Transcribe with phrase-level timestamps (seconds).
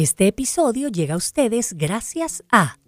[0.00, 2.78] Este episodio llega a ustedes gracias a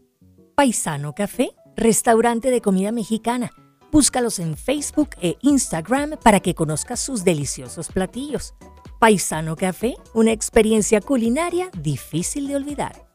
[0.54, 3.50] Paisano Café, restaurante de comida mexicana.
[3.90, 8.54] Búscalos en Facebook e Instagram para que conozcas sus deliciosos platillos.
[9.00, 13.10] Paisano Café, una experiencia culinaria difícil de olvidar.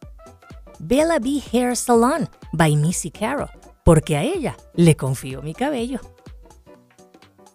[0.78, 3.48] Bella B Hair Salon by Missy Carroll,
[3.86, 6.02] porque a ella le confío mi cabello.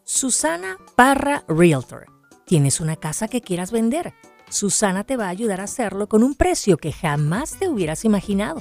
[0.05, 2.07] Susana Parra Realtor.
[2.47, 4.15] ¿Tienes una casa que quieras vender?
[4.51, 8.61] Susana te va a ayudar a hacerlo con un precio que jamás te hubieras imaginado.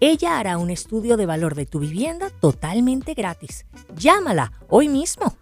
[0.00, 3.66] Ella hará un estudio de valor de tu vivienda totalmente gratis.
[3.94, 5.36] Llámala hoy mismo.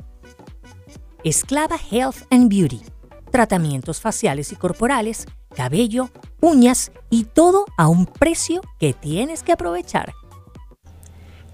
[1.23, 2.83] Esclava Health and Beauty.
[3.31, 10.13] Tratamientos faciales y corporales, cabello, uñas y todo a un precio que tienes que aprovechar.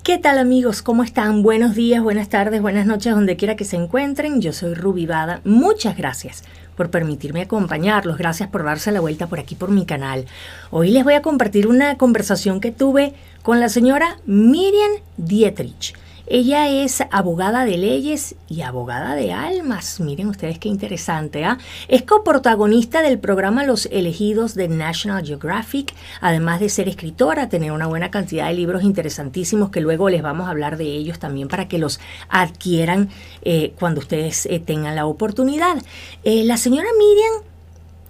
[0.03, 0.81] ¿Qué tal amigos?
[0.81, 1.43] ¿Cómo están?
[1.43, 4.41] Buenos días, buenas tardes, buenas noches, donde quiera que se encuentren.
[4.41, 5.43] Yo soy Ruby Bada.
[5.45, 6.43] Muchas gracias
[6.81, 8.17] por permitirme acompañarlos.
[8.17, 10.25] Gracias por darse la vuelta por aquí por mi canal.
[10.71, 13.13] Hoy les voy a compartir una conversación que tuve
[13.43, 15.95] con la señora Miriam Dietrich.
[16.33, 19.99] Ella es abogada de leyes y abogada de almas.
[19.99, 21.45] Miren ustedes qué interesante.
[21.45, 21.59] ¿ah?
[21.89, 27.89] Es coprotagonista del programa Los Elegidos de National Geographic, además de ser escritora, tener una
[27.89, 31.67] buena cantidad de libros interesantísimos que luego les vamos a hablar de ellos también para
[31.67, 33.09] que los adquieran
[33.43, 35.83] eh, cuando ustedes eh, tengan la oportunidad.
[36.23, 37.50] Eh, la señora Miriam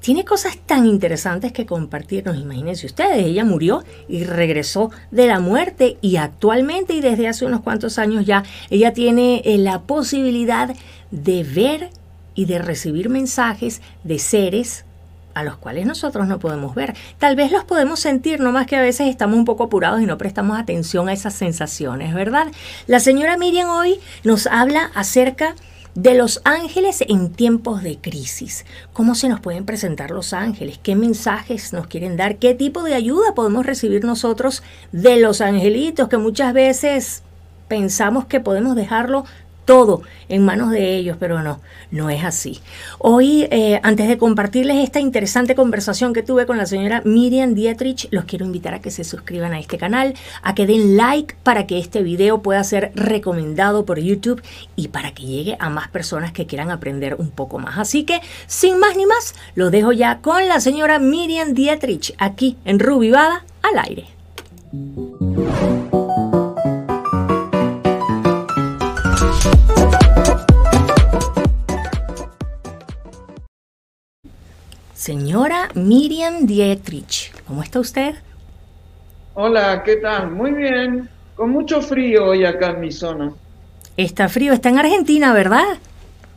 [0.00, 2.36] tiene cosas tan interesantes que compartirnos.
[2.36, 7.60] Imagínense ustedes, ella murió y regresó de la muerte y actualmente y desde hace unos
[7.60, 10.74] cuantos años ya, ella tiene eh, la posibilidad
[11.10, 11.90] de ver
[12.34, 14.84] y de recibir mensajes de seres
[15.34, 16.94] a los cuales nosotros no podemos ver.
[17.18, 20.06] Tal vez los podemos sentir, no más que a veces estamos un poco apurados y
[20.06, 22.48] no prestamos atención a esas sensaciones, ¿verdad?
[22.86, 25.54] La señora Miriam hoy nos habla acerca
[25.94, 28.64] los ángeles en tiempos de crisis.
[28.92, 30.78] ¿Cómo se nos pueden presentar los ángeles?
[30.82, 32.36] ¿Qué mensajes nos quieren dar?
[32.36, 37.22] ¿Qué tipo de ayuda podemos recibir nosotros de los angelitos que muchas veces
[37.68, 39.24] pensamos que podemos dejarlo
[39.64, 42.60] todo en manos de ellos, pero no, no es así.
[42.98, 48.08] Hoy, eh, antes de compartirles esta interesante conversación que tuve con la señora Miriam Dietrich,
[48.10, 51.66] los quiero invitar a que se suscriban a este canal, a que den like para
[51.66, 54.42] que este video pueda ser recomendado por YouTube
[54.76, 57.78] y para que llegue a más personas que quieran aprender un poco más.
[57.78, 62.56] Así que, sin más ni más, lo dejo ya con la señora Miriam Dietrich aquí
[62.64, 64.06] en Rubivada al aire.
[75.00, 78.16] Señora Miriam Dietrich, ¿cómo está usted?
[79.32, 80.30] Hola, ¿qué tal?
[80.30, 81.08] Muy bien.
[81.34, 83.32] Con mucho frío hoy acá en mi zona.
[83.96, 85.78] Está frío, está en Argentina, ¿verdad?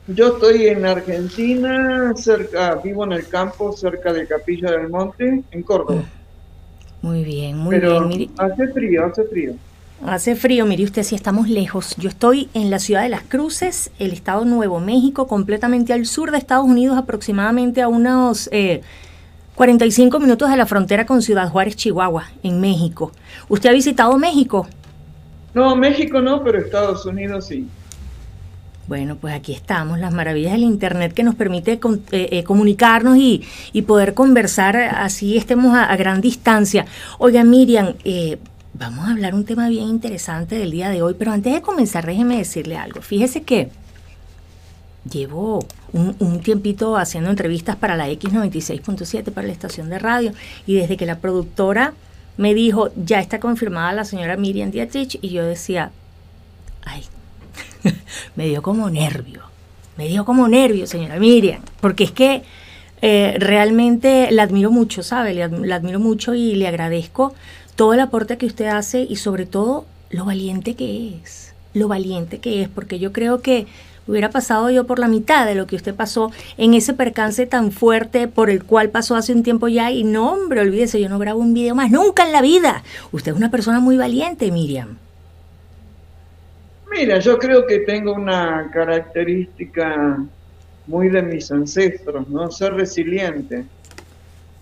[0.07, 5.63] Yo estoy en Argentina, cerca, vivo en el campo, cerca de Capilla del Monte, en
[5.63, 6.03] Córdoba.
[7.01, 8.31] Muy bien, muy bien.
[8.37, 9.55] Hace frío, hace frío.
[10.05, 11.95] Hace frío, mire usted si estamos lejos.
[11.97, 16.31] Yo estoy en la ciudad de Las Cruces, el estado Nuevo México, completamente al sur
[16.31, 18.49] de Estados Unidos, aproximadamente a unos
[19.55, 23.13] 45 eh, minutos de la frontera con Ciudad Juárez, Chihuahua, en México.
[23.47, 24.67] ¿Usted ha visitado México?
[25.53, 27.67] No, México no, pero Estados Unidos sí.
[28.85, 31.79] Bueno, pues aquí estamos, las maravillas del Internet que nos permite eh,
[32.11, 33.43] eh, comunicarnos y,
[33.87, 36.85] poder conversar así estemos a, gran distancia.
[37.17, 38.39] Oiga, Miriam, eh,
[38.75, 42.07] Vamos a hablar un tema bien interesante del día de hoy, pero antes de comenzar
[42.07, 43.01] déjeme decirle algo.
[43.01, 43.69] Fíjese que
[45.09, 50.31] llevo un, tiempito haciendo entrevistas para la X96.7, para la estación de radio,
[50.65, 51.93] y desde que la productora
[52.37, 55.91] me dijo, ya está confirmada la señora Miriam Dietrich, y yo decía,
[56.83, 57.03] ay,
[58.35, 59.43] me dio como nervio,
[59.97, 62.41] me dio como nervio, señora Miriam, porque es que
[63.03, 65.35] eh, realmente la admiro mucho, ¿sabe?
[65.35, 67.35] la admiro mucho y le agradezco
[67.75, 72.39] todo el aporte que usted hace y sobre todo lo valiente que es, lo valiente
[72.39, 73.67] que es, porque yo creo que
[74.07, 77.71] hubiera pasado yo por la mitad de lo que usted pasó en ese percance tan
[77.71, 81.19] fuerte por el cual pasó hace un tiempo ya y no, hombre, olvídese, yo no
[81.19, 82.83] grabo un video más nunca en la vida.
[83.11, 84.97] Usted es una persona muy valiente, Miriam.
[86.91, 90.23] Mira, yo creo que tengo una característica
[90.85, 92.51] muy de mis ancestros, ¿no?
[92.51, 93.65] Ser resiliente.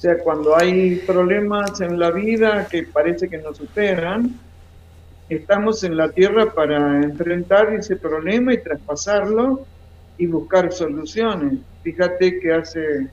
[0.02, 4.34] O sea, cuando hay problemas en la vida que parece que nos superan,
[5.30, 9.64] estamos en la tierra para enfrentar ese problema y traspasarlo
[10.18, 11.60] y buscar soluciones.
[11.84, 13.10] Fíjate que hace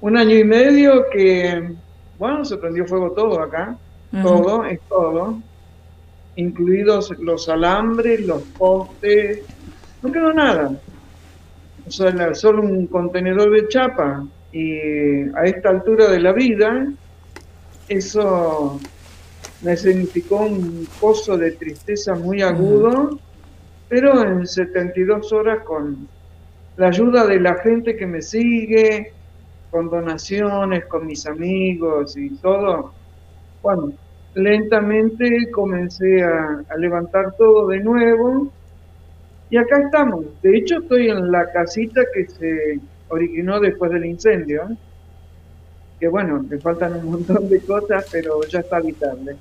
[0.00, 1.72] un año y medio que,
[2.20, 3.76] bueno, se prendió fuego todo acá,
[4.22, 5.42] todo, es todo,
[6.36, 9.40] incluidos los alambres, los postes,
[10.02, 10.70] no quedó nada.
[11.84, 16.86] O sea, solo un contenedor de chapa Y a esta altura de la vida,
[17.88, 18.80] eso
[19.62, 23.18] me significó un pozo de tristeza muy agudo,
[23.88, 26.08] pero en 72 horas con
[26.76, 29.12] la ayuda de la gente que me sigue,
[29.70, 32.92] con donaciones, con mis amigos y todo,
[33.62, 33.92] bueno,
[34.34, 38.52] lentamente comencé a, levantar todo de nuevo
[39.50, 40.24] y acá estamos.
[40.42, 42.80] De hecho, estoy en la casita que se
[43.10, 44.68] originó después del incendio,
[45.98, 49.36] que bueno, me faltan un montón de cosas, pero ya está habitable.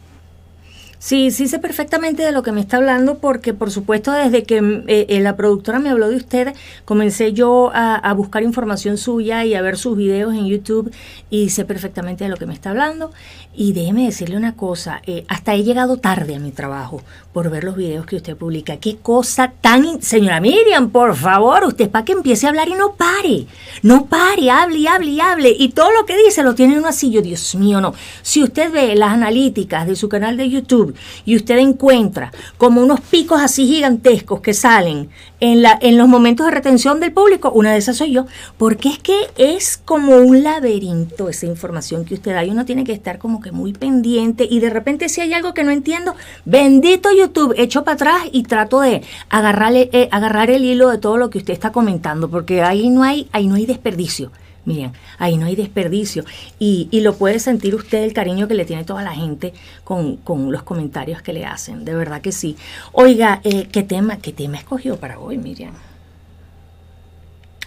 [1.00, 4.58] Sí, sí sé perfectamente de lo que me está hablando porque por supuesto desde que
[4.58, 6.54] eh, eh, la productora me habló de usted,
[6.84, 10.92] comencé yo a, buscar información suya y a ver sus videos en YouTube
[11.30, 13.12] y sé perfectamente de lo que me está hablando.
[13.56, 17.02] Y déjeme decirle una cosa, eh, hasta he llegado tarde a mi trabajo
[17.34, 18.78] por ver los videos que usted publica.
[18.78, 20.02] Qué cosa tan...
[20.02, 23.48] Señora Miriam, por favor, usted para que empiece a hablar y no pare.
[23.82, 25.56] No pare, hable y hable y hable.
[25.58, 27.22] Y todo lo que dice lo tiene en un asillo.
[27.22, 27.94] Dios mío, no.
[28.22, 30.89] Si usted ve las analíticas de su canal de YouTube,
[31.26, 35.10] y usted encuentra como unos picos así gigantescos que salen
[35.40, 38.26] en, la, en los momentos de retención del público, una de esas soy yo,
[38.58, 42.84] porque es que es como un laberinto esa información que usted da y uno tiene
[42.84, 46.16] que estar como que muy pendiente y de repente si hay algo que no entiendo,
[46.46, 51.18] bendito YouTube, echo para atrás y trato de agarrarle, eh, agarrar el hilo de todo
[51.18, 54.32] lo que usted está comentando, porque ahí no hay, ahí no hay desperdicio.
[54.70, 56.26] Miren, ahí no hay desperdicio.
[56.60, 59.52] Y, lo puede sentir usted el cariño que le tiene toda la gente
[59.84, 60.20] con,
[60.52, 61.86] los comentarios que le hacen.
[61.86, 62.56] De verdad que sí.
[62.92, 65.74] Oiga, eh, ¿qué tema, qué tema escogió para hoy, Miriam?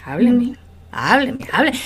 [0.05, 0.62] Hábleme.
[0.93, 1.77] Hábleme, hábleme.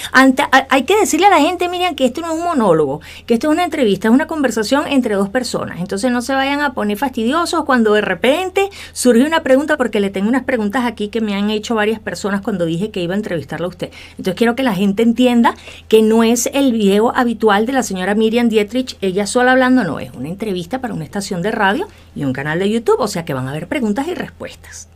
[0.70, 3.48] hay que decirle a la gente, Miriam, que esto no es un monólogo, que esto
[3.48, 5.80] es una entrevista, es una conversación entre dos personas.
[5.80, 10.10] Entonces no se vayan a poner fastidiosos cuando de repente surge una pregunta, porque le
[10.10, 13.18] tengo unas preguntas aquí que me han hecho varias personas cuando dije que iba a
[13.18, 13.92] entrevistarla a usted.
[14.12, 15.56] Entonces quiero que la gente entienda
[15.88, 20.00] que no es el video habitual de la señora Miriam Dietrich, ella sola hablando, no,
[20.00, 23.26] es una entrevista para una estación de radio y un canal de YouTube, o sea
[23.26, 24.90] que van a haber preguntas y respuestas.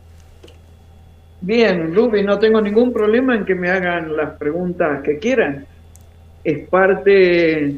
[1.42, 5.66] Bien, Ruby, no tengo ningún problema en que me hagan las preguntas que quieran.
[6.44, 7.76] Es parte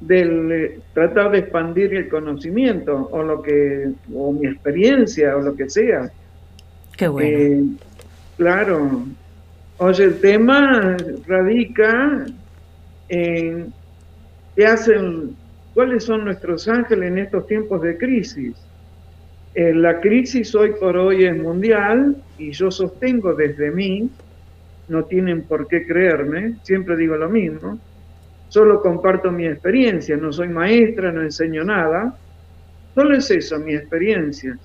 [0.00, 5.54] del eh, tratar de expandir el conocimiento o lo que o mi experiencia o lo
[5.54, 6.10] que sea.
[6.96, 7.38] Qué bueno.
[7.38, 7.64] Eh,
[8.38, 9.04] claro.
[9.76, 10.96] Oye, el tema
[11.26, 12.24] radica
[13.10, 13.70] en
[14.56, 15.36] qué hacen,
[15.74, 18.54] cuáles son nuestros ángeles en estos tiempos de crisis.
[19.54, 24.10] Eh, la crisis hoy por hoy es mundial y yo sostengo desde mí,
[24.88, 27.78] no tienen por qué creerme, siempre digo lo mismo,
[28.48, 32.16] solo comparto mi experiencia, no soy maestra, no enseño nada,
[32.94, 34.58] solo es eso, mi experiencia.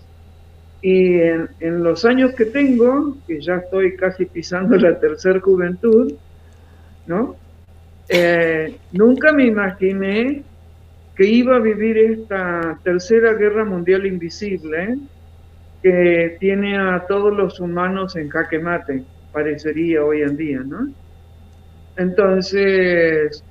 [0.81, 6.13] Y en, los años que tengo, que ya estoy casi pisando la tercera juventud,
[7.05, 7.35] ¿no?
[8.07, 10.43] Eh, nunca me imaginé
[11.19, 14.97] que iba a vivir esta tercera guerra mundial invisible
[15.83, 20.87] que tiene a todos los humanos en jaque mate, parecería hoy en día, ¿no?
[21.97, 23.43] Entonces,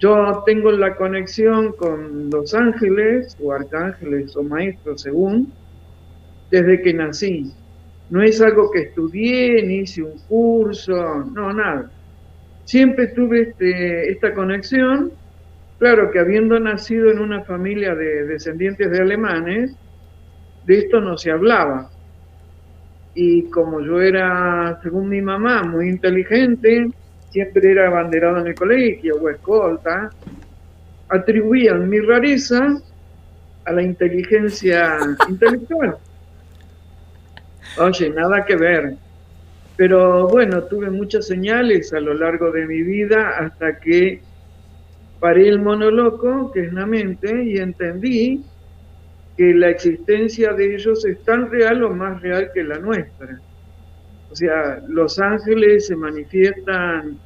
[0.00, 5.50] yo tengo la conexión con los ángeles o arcángeles o maestros, según,
[6.50, 7.54] desde que nací.
[8.10, 11.90] No es algo que estudié, ni hice un curso, no, nada.
[12.64, 15.21] Siempre tuve este, esta conexión
[15.82, 19.74] Claro que habiendo nacido en una familia de descendientes de alemanes,
[20.64, 21.90] de esto no se hablaba.
[23.16, 26.88] Y como yo era, según mi mamá, muy inteligente,
[27.30, 30.08] siempre era abanderado en el colegio o escolta,
[31.08, 32.80] atribuían mi rareza
[33.64, 35.96] a la inteligencia intelectual.
[37.78, 38.94] Oye, nada que ver.
[39.74, 44.22] Pero bueno, tuve muchas señales a lo largo de mi vida hasta que
[45.22, 48.44] paré el monoloco, que es la mente, y entendí
[49.36, 53.38] que la existencia de ellos es tan real o más real que la nuestra.
[54.32, 57.20] O sea, los ángeles se manifiestan,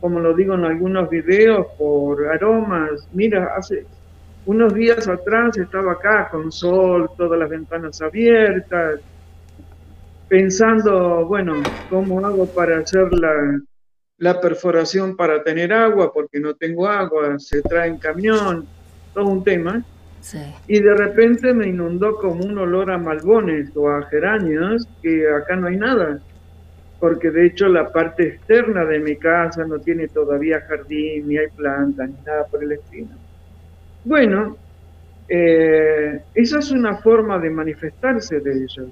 [0.00, 3.08] como lo digo en algunos videos, por aromas.
[3.12, 3.84] Mira, hace
[4.44, 9.00] unos días atrás estaba acá con sol, todas las ventanas abiertas,
[10.28, 11.54] pensando, bueno,
[11.90, 13.58] ¿cómo hago para hacer la,
[14.18, 18.66] la perforación para tener agua, porque no tengo agua, se trae en camión,
[19.12, 19.84] todo un tema.
[20.66, 25.54] Y de repente me inundó como un olor a malbones o a geranios, que acá
[25.54, 26.18] no hay nada,
[26.98, 31.48] porque de hecho la parte externa de mi casa no tiene todavía jardín, ni hay
[31.54, 33.10] plantas, ni nada por el estilo.
[34.04, 34.56] Bueno,
[35.28, 38.88] eh, esa es una forma de manifestarse de ellos.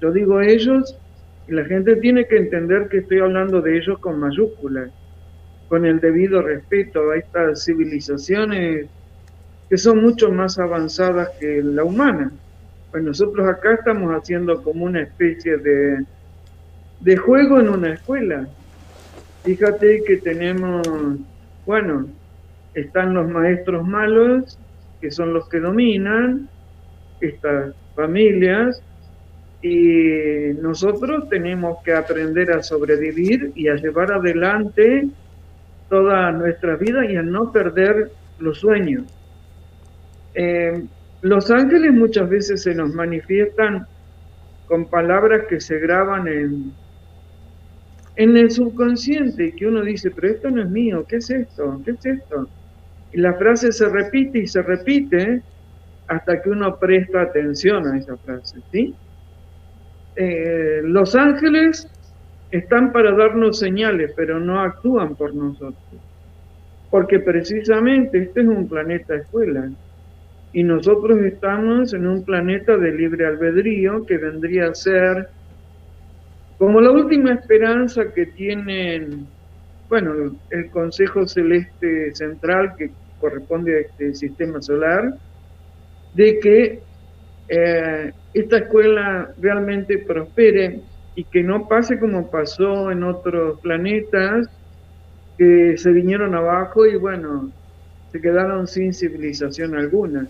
[0.00, 0.96] Yo digo ellos
[1.48, 4.90] la gente tiene que entender que estoy hablando de ellos con mayúsculas.
[5.68, 8.86] con el debido respeto a estas civilizaciones
[9.68, 12.32] que son mucho más avanzadas que la humana.
[12.90, 16.06] Pues nosotros acá estamos haciendo como una especie de,
[17.00, 18.48] de juego en una escuela.
[19.44, 20.88] Fíjate que tenemos,
[21.66, 22.06] bueno,
[22.72, 24.58] están los maestros malos,
[25.02, 26.48] que son los que dominan
[27.20, 28.82] estas familias,
[29.60, 35.08] y nosotros tenemos que aprender a sobrevivir y a llevar adelante
[35.88, 39.04] toda nuestra vida y a no perder los sueños.
[40.34, 40.84] Eh,
[41.22, 43.86] los ángeles muchas veces se nos manifiestan
[44.66, 46.72] con palabras que se graban en,
[48.14, 51.80] en el subconsciente, que uno dice, pero esto no es mío, ¿qué es esto?
[51.84, 52.48] ¿Qué es esto?
[53.12, 55.42] Y la frase se repite y se repite
[56.06, 58.94] hasta que uno presta atención a esa frase, ¿sí?
[60.20, 61.88] Eh, los ángeles
[62.50, 65.76] están para darnos señales, pero no actúan por nosotros.
[66.90, 69.70] Porque precisamente este es un planeta escuela
[70.52, 75.28] y nosotros estamos en un planeta de libre albedrío que vendría a ser
[76.58, 79.24] como la última esperanza que tienen,
[79.88, 85.14] bueno, el Consejo Celeste Central que corresponde a este sistema solar,
[86.14, 86.87] de que
[87.48, 90.80] eh, esta escuela realmente prospere
[91.14, 94.48] y que no pase como pasó en otros planetas
[95.36, 97.50] que se vinieron abajo y bueno,
[98.12, 100.26] se quedaron sin civilización alguna.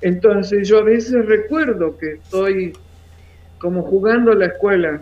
[0.00, 2.74] Entonces yo a veces recuerdo que estoy
[3.58, 5.00] como jugando a la escuela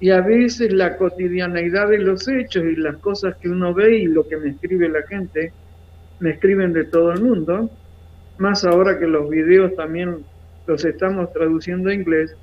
[0.00, 4.06] y a veces la cotidianeidad de los hechos y las cosas que uno ve y
[4.06, 5.52] lo que me escribe la gente,
[6.20, 7.70] me escriben de todo el mundo,
[8.38, 10.24] más ahora que los videos también
[10.66, 12.34] los estamos traduciendo a inglés.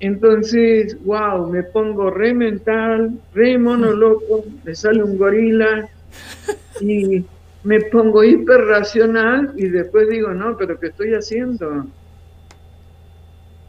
[0.00, 5.88] Entonces, wow, me pongo re mental, re mono loco, me sale un gorila
[6.80, 7.24] y
[7.62, 11.86] me pongo hiperracional y después digo, no, pero ¿qué estoy haciendo?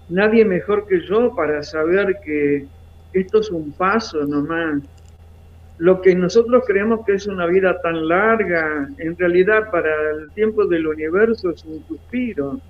[0.07, 2.65] Nadie mejor que yo para saber que
[3.13, 4.81] esto es un paso nomás.
[5.81, 10.67] Lo que nosotros creemos que es una vida tan larga, en realidad para el tiempo
[10.67, 12.61] del universo es un suspiro.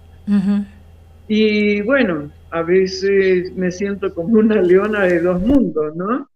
[1.28, 6.30] Y bueno, a veces me siento como una leona de dos mundos, ¿no?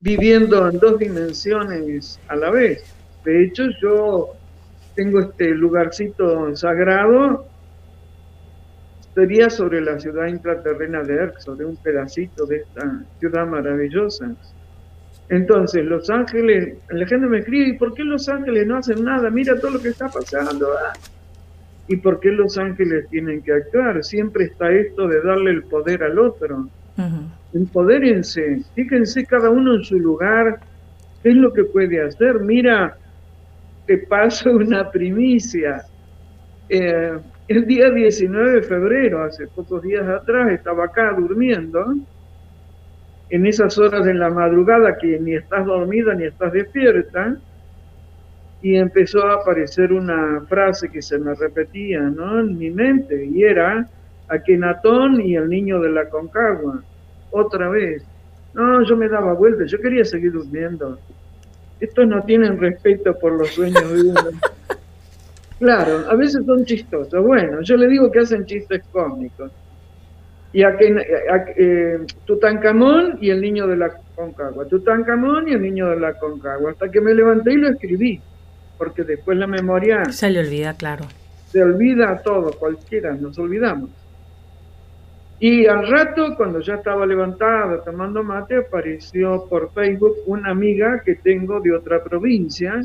[0.00, 2.82] Viviendo en dos dimensiones a la vez.
[3.24, 4.30] De hecho, yo
[4.96, 7.46] tengo este lugarcito sagrado,
[9.14, 14.34] sería sobre la ciudad intraterrena de Erx, sobre un pedacito de esta ciudad maravillosa.
[15.28, 19.30] Entonces, Los Ángeles, la gente me escribe, ¿y por qué Los Ángeles no hacen nada?
[19.30, 20.68] Mira todo lo que está pasando.
[20.72, 20.92] Ah.
[21.88, 24.02] ¿Y por qué Los Ángeles tienen que actuar?
[24.04, 26.68] Siempre está esto de darle el poder al otro.
[27.54, 30.60] Empodérense, fíjense cada uno en su lugar,
[31.22, 32.40] qué es lo que puede hacer.
[32.40, 32.96] Mira,
[33.86, 35.84] te paso una primicia.
[36.68, 41.96] Eh, el día 19 de febrero, hace pocos días atrás, estaba acá durmiendo,
[43.32, 47.36] en esas horas de la madrugada que ni estás dormida ni estás despierta,
[48.62, 52.38] y empezó a aparecer una frase que se me repetía ¿no?
[52.38, 53.88] en mi mente, y era
[54.28, 56.82] Akenatón y el niño de la Concagua,
[57.32, 58.04] otra vez.
[58.54, 60.98] No, yo me daba vueltas, yo quería seguir durmiendo
[61.82, 64.20] estos no tienen respeto por los sueños de uno.
[65.58, 67.24] Claro, a veces son chistosos.
[67.24, 69.52] Bueno, yo le digo que hacen chistes cómicos.
[70.52, 70.94] Y a, que,
[71.56, 74.66] eh, Tutankamón y el niño de la Concagua.
[74.66, 76.72] Tutankamón y el niño de la Concagua.
[76.72, 78.20] Hasta que me levanté y lo escribí.
[78.76, 80.04] Porque después la memoria...
[80.06, 81.06] Se le olvida, claro.
[81.48, 83.90] Se olvida todo, cualquiera, nos olvidamos.
[85.38, 91.16] Y al rato, cuando ya estaba levantada tomando mate, apareció por Facebook una amiga que
[91.16, 92.80] tengo de otra provincia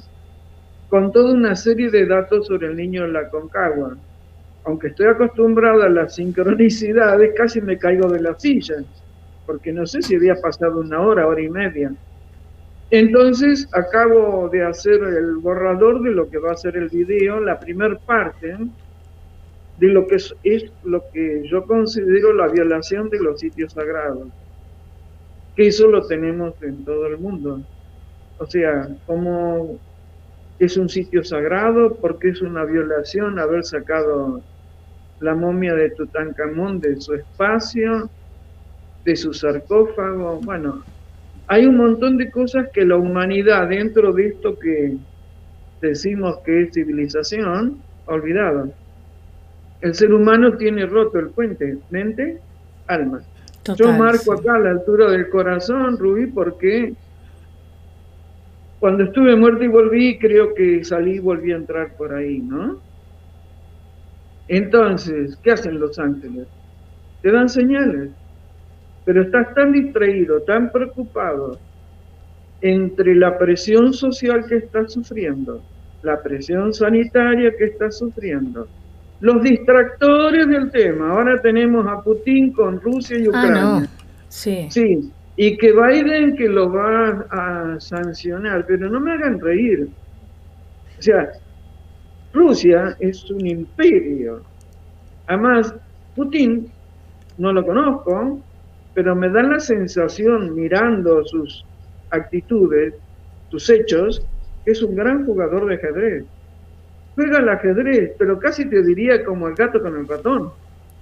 [0.90, 3.96] con toda una serie de datos sobre el niño en la Concagua.
[4.68, 8.76] Aunque estoy acostumbrada a las sincronicidades, casi me caigo de la silla,
[9.46, 11.94] porque no sé si había pasado una hora, hora y media.
[12.92, 17.58] Entonces acabo de hacer el borrador de lo que va a ser el video, la
[17.58, 18.58] primera parte,
[19.78, 20.34] de lo que es,
[20.84, 24.28] lo que yo considero la violación de los sitios sagrados,
[25.56, 27.62] que eso lo tenemos en todo el mundo.
[28.38, 29.80] O sea, como
[30.60, 34.42] es un sitio sagrado, porque es una violación haber sacado
[35.20, 38.10] la momia de Tutankamón de su espacio,
[39.04, 40.40] de su sarcófago.
[40.42, 40.84] Bueno,
[41.48, 44.98] hay un montón de cosas que la humanidad dentro de esto que
[45.82, 48.72] decimos que es civilización ha olvidado.
[49.82, 52.40] El ser humano tiene roto el puente mente,
[52.88, 53.22] alma.
[53.76, 56.94] Yo marco acá a la altura del corazón, Rubí, porque
[58.80, 62.80] cuando estuve muerto y volví, creo que salí y volví a entrar por ahí, ¿no?
[64.48, 66.48] Entonces, ¿qué hacen los ángeles?
[67.22, 68.12] Te dan señales,
[69.06, 71.60] pero estás tan distraído, tan preocupado
[72.62, 75.62] entre la presión social que estás sufriendo,
[76.02, 78.68] la presión sanitaria que estás sufriendo,
[79.20, 81.12] los distractores del tema.
[81.12, 83.90] Ahora tenemos a Putin con Rusia y ah, Ucrania.
[84.30, 84.68] Sí.
[84.70, 89.88] Sí, y que Biden que lo va a sancionar, pero no me hagan reír.
[90.98, 91.30] O sea,
[92.38, 94.42] Rusia es un imperio.
[95.26, 95.74] Además,
[96.16, 96.72] Putin
[97.38, 98.40] no lo conozco,
[98.94, 101.66] pero me da la sensación mirando sus
[102.10, 102.94] actitudes,
[103.50, 104.26] sus hechos,
[104.64, 106.26] que es un gran jugador de ajedrez.
[107.16, 110.52] Juega al ajedrez, pero casi te diría como el gato con el ratón.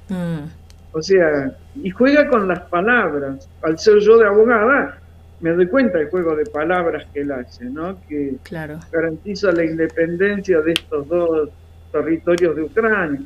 [0.10, 0.46] Mm.
[0.92, 3.50] O sea, y juega con las palabras.
[3.62, 4.98] Al ser yo de abogada,
[5.40, 8.00] me doy cuenta del juego de palabras que él hace, ¿no?
[8.08, 8.38] Que
[8.92, 11.50] garantiza la independencia de estos dos
[11.92, 13.22] territorios de Ucrania.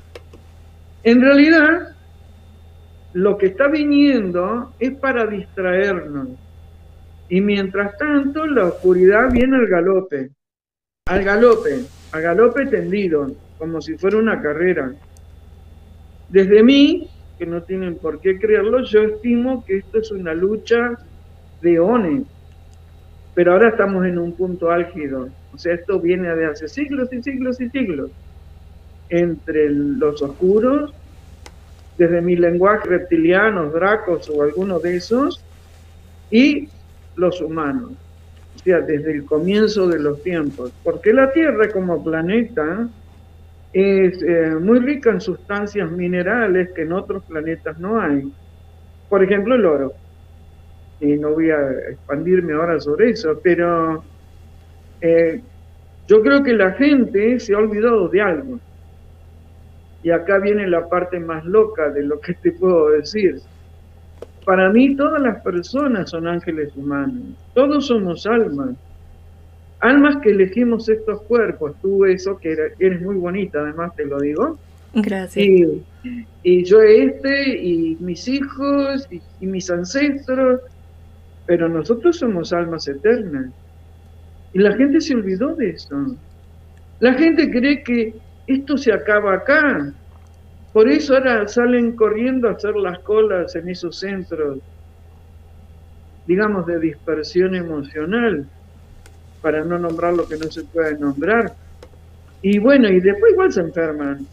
[1.03, 1.95] En realidad,
[3.13, 6.29] lo que está viniendo es para distraernos.
[7.29, 10.31] Y mientras tanto, la oscuridad viene al galope,
[11.05, 14.91] al galope, al galope tendido, como si fuera una carrera.
[16.27, 20.97] Desde mí, que no tienen por qué creerlo, yo estimo que esto es una lucha
[21.61, 22.23] de ONE,
[23.33, 25.29] pero ahora estamos en un punto álgido.
[25.53, 28.11] O sea, esto viene de hace siglos y siglos y siglos
[29.09, 30.93] entre los oscuros,
[31.97, 35.43] desde mi lenguaje reptilianos, dracos o alguno de esos,
[36.31, 36.69] y
[37.15, 37.91] los humanos.
[38.55, 40.71] O sea, desde el comienzo de los tiempos.
[40.83, 42.87] Porque la Tierra como planeta
[43.71, 48.31] es eh, muy rica en sustancias minerales que en otros planetas no hay.
[49.07, 49.93] Por ejemplo, el oro.
[51.01, 54.03] Y no voy a expandirme ahora sobre eso, pero
[55.01, 55.41] eh,
[56.07, 58.59] yo creo que la gente se ha olvidado de algo.
[60.03, 63.39] Y acá viene la parte más loca de lo que te puedo decir.
[64.45, 68.75] Para mí todas las personas son ángeles humanos, todos somos almas
[69.79, 74.57] almas que elegimos estos cuerpos, tú eso que eres muy bonita, además te lo digo.
[74.93, 75.45] Gracias.
[76.43, 80.61] Y, yo este, y mis hijos, y, mis ancestros,
[81.49, 83.51] pero nosotros somos almas eternas.
[84.53, 86.15] Y la gente se olvidó de eso.
[86.99, 88.13] La gente cree que
[88.45, 89.91] esto se acaba acá.
[90.73, 94.59] Por eso ahora salen corriendo a hacer las colas en esos centros,
[96.27, 98.45] digamos, de dispersión emocional
[99.41, 101.55] para no nombrar lo que no se puede nombrar.
[102.43, 104.27] Y bueno, y después igual se enferman.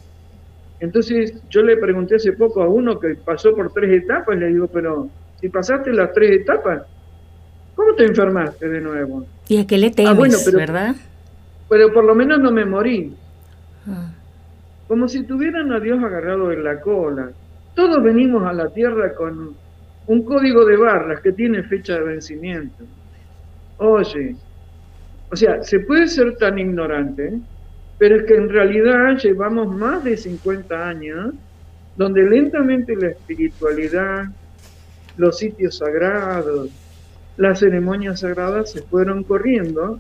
[0.81, 4.67] Entonces yo le pregunté hace poco a uno que pasó por tres etapas, le digo,
[4.67, 5.09] pero
[5.41, 6.96] si pasaste las tres etapas, ¿cómo
[7.97, 9.27] te enfermaste de nuevo?
[9.49, 10.97] ¿Y a qué le temes, ah, bueno, pero, verdad?
[11.69, 13.15] Pero por lo menos no me morí.
[13.89, 14.13] Ah.
[14.89, 17.31] Como si tuvieran a Dios agarrado en la cola.
[17.75, 19.55] Todos venimos a la tierra con
[20.07, 22.85] un código de barras que tiene fecha de vencimiento.
[23.79, 24.37] Oye,
[25.31, 27.39] o sea, se puede ser tan ignorante,
[27.99, 31.35] pero es que en realidad llevamos más de 50 años
[31.97, 34.27] donde lentamente la espiritualidad,
[35.17, 36.71] los sitios sagrados,
[37.37, 39.99] las ceremonias sagradas se fueron corriendo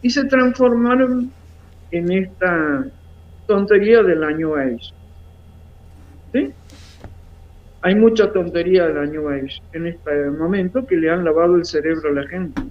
[0.00, 1.30] y se transformaron
[1.90, 2.84] en esta
[3.46, 4.92] tontería del año Age.
[7.82, 12.10] Hay mucha tontería del año Age en este momento que le han lavado el cerebro
[12.10, 12.62] a la gente.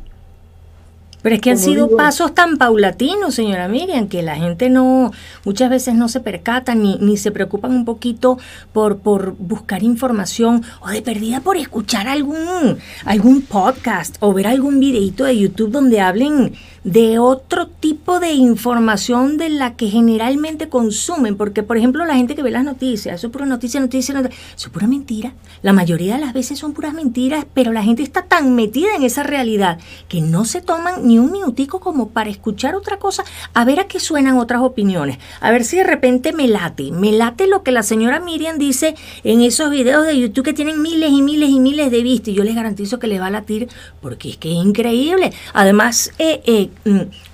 [1.22, 5.12] Pero es que han sido pasos tan paulatinos, señora Miriam, que la gente no,
[5.46, 8.38] muchas veces no se percata ni, ni se preocupan un poquito
[8.74, 14.80] por, por buscar información o de perdida por escuchar algún, algún podcast o ver algún
[14.80, 16.54] videito de YouTube donde hablen
[16.84, 22.36] de otro tipo de información de la que generalmente consumen, porque por ejemplo la gente
[22.36, 25.34] que ve las noticias, eso es pura noticia, noticia, eso es pura mentira.
[25.62, 29.04] La mayoría de las veces son puras mentiras, pero la gente está tan metida en
[29.04, 33.64] esa realidad que no se toman ni un minutico como para escuchar otra cosa, a
[33.64, 37.46] ver a qué suenan otras opiniones, a ver si de repente me late, me late
[37.48, 41.22] lo que la señora Miriam dice en esos videos de YouTube que tienen miles y
[41.22, 43.70] miles y miles de vistas y yo les garantizo que les va a latir
[44.02, 45.32] porque es que es increíble.
[45.54, 46.71] Además, eh, eh,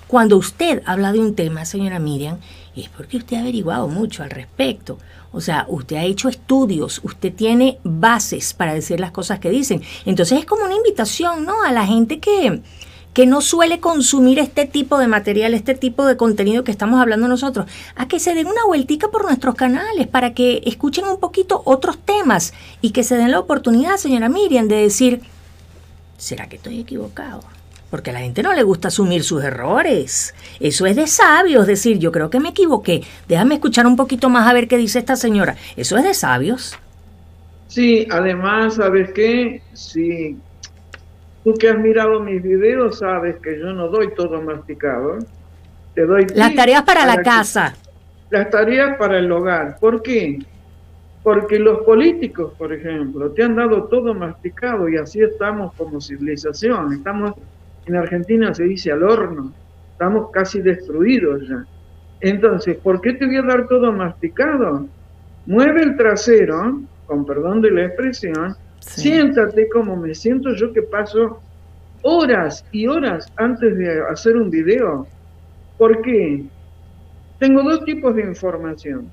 [0.08, 2.38] cuando usted habla de un tema, señora Miriam,
[2.76, 4.98] es porque usted ha averiguado mucho al respecto.
[5.32, 9.82] O sea, usted ha hecho estudios, usted tiene bases para decir las cosas que dicen.
[10.06, 11.64] Entonces es como una invitación, ¿no?
[11.64, 12.62] A la gente que,
[13.14, 17.28] que no suele consumir este tipo de material, este tipo de contenido que estamos hablando
[17.28, 21.62] nosotros, a que se den una vueltica por nuestros canales para que escuchen un poquito
[21.66, 25.22] otros temas y que se den la oportunidad, señora Miriam, de decir,
[26.18, 27.42] ¿será que estoy equivocado?
[27.90, 30.36] Porque a la gente no le gusta asumir sus errores.
[30.60, 33.04] Eso es de sabios, decir, yo creo que me equivoqué.
[33.28, 35.56] Déjame escuchar un poquito más a ver qué dice esta señora.
[35.76, 36.78] Eso es de sabios.
[37.68, 39.62] Sí, además, ¿sabes qué?
[39.74, 40.38] Sí,
[41.44, 45.20] tú que has mirado mis videos sabes que yo no doy todo masticado.
[45.94, 47.76] Te doy las tareas para, la casa.
[48.30, 49.78] las tareas para el hogar.
[49.80, 50.40] ¿Por qué?
[51.24, 56.94] Porque los políticos, por ejemplo, te han dado todo masticado y así estamos como civilización.
[56.94, 57.34] Estamos
[57.88, 59.54] en Argentina se dice al horno,
[59.92, 61.66] estamos casi destruidos ya.
[62.22, 64.88] Entonces, ¿por qué te voy a dar todo masticado?
[65.46, 71.42] Mueve el trasero, con perdón de la expresión, siéntate como me siento yo que paso
[72.02, 75.08] horas y horas antes de hacer un video.
[75.78, 76.44] ¿Por qué?
[77.40, 79.10] Tengo dos tipos de información.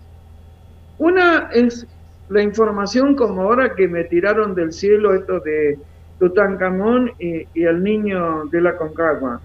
[0.99, 1.87] Una es
[2.29, 5.79] la información como ahora que me tiraron del cielo esto de
[6.19, 9.41] Tutankamón y, y el niño de la Concagua.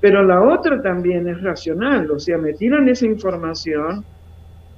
[0.00, 4.04] Pero la otra también es racional, o sea, me tiran esa información,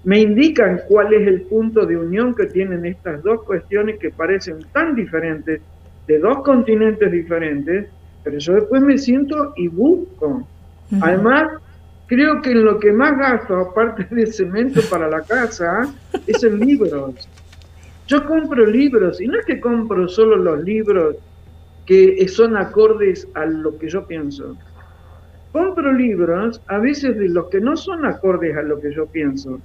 [0.04, 4.58] me indican cuál es el punto de unión que tienen estas dos cuestiones que parecen
[4.72, 5.60] tan diferentes,
[6.08, 7.88] de dos continentes diferentes,
[8.24, 10.46] pero yo después me siento y busco.
[11.00, 11.52] Además,
[12.06, 15.92] creo que en lo que más gasto, aparte de cemento para la casa,
[16.26, 17.28] es en libros.
[18.12, 21.16] Yo compro libros, y no es que compro solo los libros
[21.86, 24.54] que son acordes a lo que yo pienso.
[25.50, 29.62] Compro libros a veces de los que no son acordes a lo que yo pienso.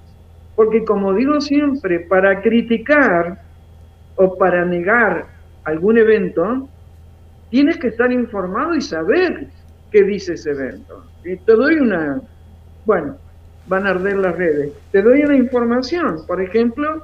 [0.56, 3.42] Porque como digo siempre, para criticar
[4.16, 5.26] o para negar
[5.66, 6.70] algún evento,
[7.50, 9.48] tienes que estar informado y saber
[9.92, 11.04] qué dice ese evento.
[11.26, 12.22] Y te doy una,
[12.86, 13.18] bueno,
[13.68, 14.72] van a arder las redes.
[14.94, 16.26] Te doy una información.
[16.26, 17.04] Por ejemplo,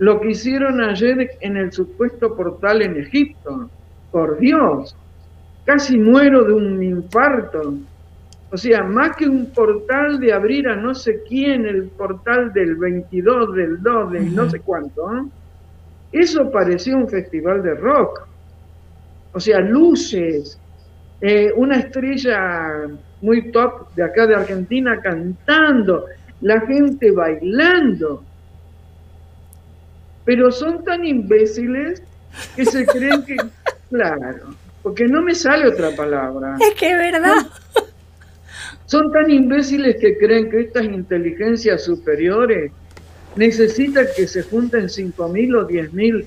[0.00, 3.70] lo que hicieron ayer en el supuesto portal en Egipto.
[4.10, 4.96] Por Dios,
[5.64, 7.74] casi muero de un infarto.
[8.50, 12.76] O sea, más que un portal de abrir a no sé quién, el portal del
[12.76, 15.22] 22, del 2, del no sé cuánto, ¿eh?
[16.12, 18.26] eso parecía un festival de rock.
[19.32, 20.58] O sea, luces,
[21.20, 22.88] eh, una estrella
[23.20, 26.06] muy top de acá de Argentina cantando,
[26.40, 28.24] la gente bailando.
[30.30, 32.04] Pero son tan imbéciles
[32.54, 33.34] que se creen que,
[33.90, 36.56] claro, porque no me sale otra palabra.
[36.60, 37.48] Es que es verdad.
[38.86, 42.70] Son tan imbéciles que creen que estas inteligencias superiores
[43.34, 46.24] necesitan que se junten 5.000 o 10.000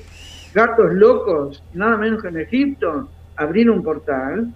[0.53, 4.53] gatos locos, nada menos que en Egipto, abrir un portal.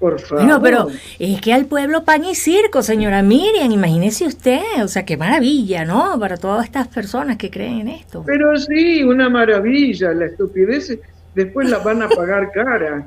[0.00, 0.44] Por favor.
[0.44, 5.04] No, pero es que al pueblo pan y circo, señora Miriam, imagínese usted, o sea,
[5.04, 6.18] qué maravilla, ¿no?
[6.18, 8.24] Para todas estas personas que creen en esto.
[8.26, 10.98] Pero sí, una maravilla, la estupidez
[11.34, 13.06] después la van a pagar cara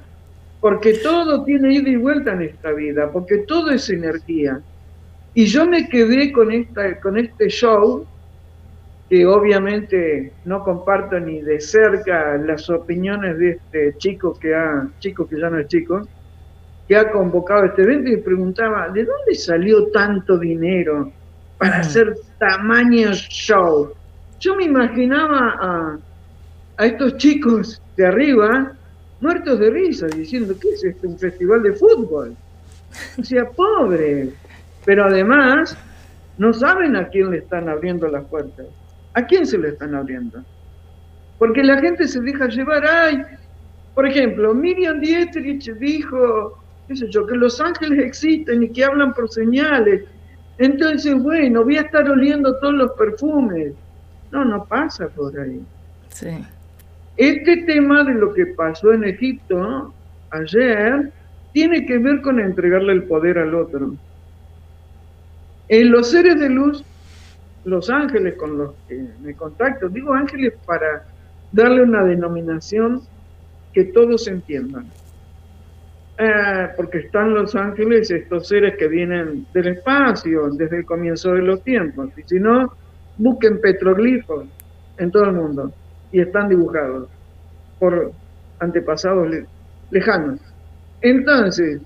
[0.64, 4.62] porque todo tiene ida y vuelta en esta vida, porque todo es energía.
[5.34, 8.06] Y yo me quedé con, esta, con este show,
[9.10, 15.28] que obviamente no comparto ni de cerca las opiniones de este chico que ha, chico
[15.28, 16.08] que ya no es chico,
[16.94, 21.12] que ha convocado este evento y preguntaba, ¿de dónde salió tanto dinero
[21.58, 23.92] para hacer tamaño show?
[24.40, 25.98] Yo me imaginaba a,
[26.78, 28.74] a estos chicos de arriba
[29.22, 31.08] muertos de risa, diciendo, ¿qué es esto?
[31.08, 32.36] Un festival de fútbol.
[33.18, 34.30] O sea, pobre.
[34.86, 35.76] Pero además,
[36.38, 38.68] no saben a quién le están abriendo las puertas.
[39.16, 40.44] ¿A quién se le están abriendo?
[41.40, 43.24] Porque la gente se deja llevar, ay,
[43.96, 49.30] por ejemplo, Miriam Dietrich dijo, sé yo, que los ángeles existen y que hablan por
[49.30, 50.04] señales.
[50.58, 53.74] Entonces, bueno, voy a estar oliendo todos los perfumes.
[54.32, 55.62] No, no pasa por ahí.
[56.10, 56.46] Sí.
[57.18, 59.94] Este tema de lo que pasó en Egipto
[60.32, 61.12] ayer
[61.54, 63.96] tiene que ver con entregarle el poder al otro.
[65.70, 66.84] En los seres de luz,
[67.66, 71.06] los ángeles con los que me contacto, digo ángeles para
[71.52, 73.02] darle una denominación
[73.74, 74.86] que todos entiendan.
[76.18, 81.42] Eh, porque están los ángeles, estos seres que vienen del espacio desde el comienzo de
[81.42, 82.10] los tiempos.
[82.18, 82.72] Y si no,
[83.18, 84.46] busquen petroglifos
[84.98, 85.74] en todo el mundo
[86.12, 87.10] y están dibujados
[87.80, 88.12] por
[88.60, 89.28] antepasados
[89.90, 90.40] lejanos.
[91.02, 91.82] Entonces,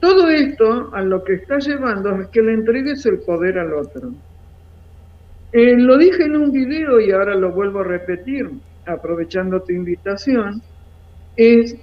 [0.00, 4.12] todo esto a lo que está llevando es que le entregues el poder al otro.
[5.52, 8.50] Eh, lo dije en un video y ahora lo vuelvo a repetir,
[8.86, 10.62] aprovechando tu invitación,
[11.36, 11.76] es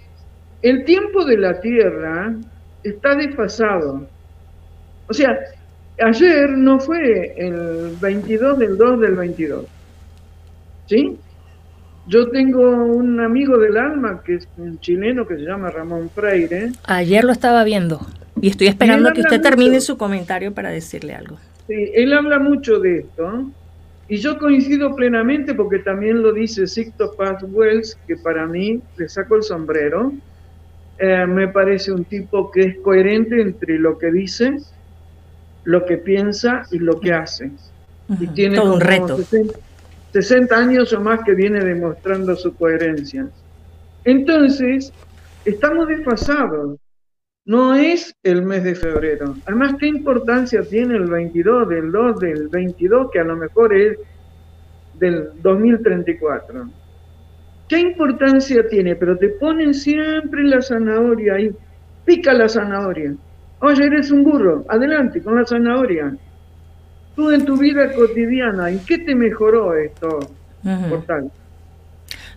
[0.61, 2.35] el tiempo de la Tierra
[2.83, 4.07] está desfasado.
[5.07, 5.37] O sea,
[5.99, 9.65] ayer no fue el 22 del 2 del 22.
[10.87, 11.17] ¿Sí?
[12.07, 16.71] yo tengo un amigo del alma que es un chileno que se llama Ramón Freire.
[16.85, 17.99] Ayer lo estaba viendo
[18.41, 21.37] y estoy esperando que usted termine su comentario para decirle algo.
[21.67, 23.45] Sí, él habla mucho de esto
[24.07, 29.09] y yo coincido plenamente porque también lo dice Sixto Paz Wells, que para mí le
[29.09, 30.13] saco el sombrero.
[30.99, 34.57] Eh, me parece un tipo que es coherente entre lo que dice,
[35.63, 37.51] lo que piensa y lo que hace.
[38.19, 39.19] Y tiene Todo un reto.
[40.13, 43.27] 60 años o más que viene demostrando su coherencia.
[44.03, 44.91] Entonces,
[45.45, 46.79] estamos desfasados.
[47.45, 49.35] No es el mes de febrero.
[49.45, 53.97] Además, ¿qué importancia tiene el 22 del 2 del 22 que a lo mejor es
[54.95, 56.67] del 2034?
[57.67, 58.95] ¿Qué importancia tiene?
[58.95, 61.51] Pero te ponen siempre la zanahoria ahí.
[62.05, 63.13] Pica la zanahoria.
[63.59, 64.65] Oye, eres un burro.
[64.69, 66.13] Adelante con la zanahoria
[67.17, 70.19] tú en tu vida cotidiana, ¿en qué te mejoró esto,
[70.87, 71.31] Portal?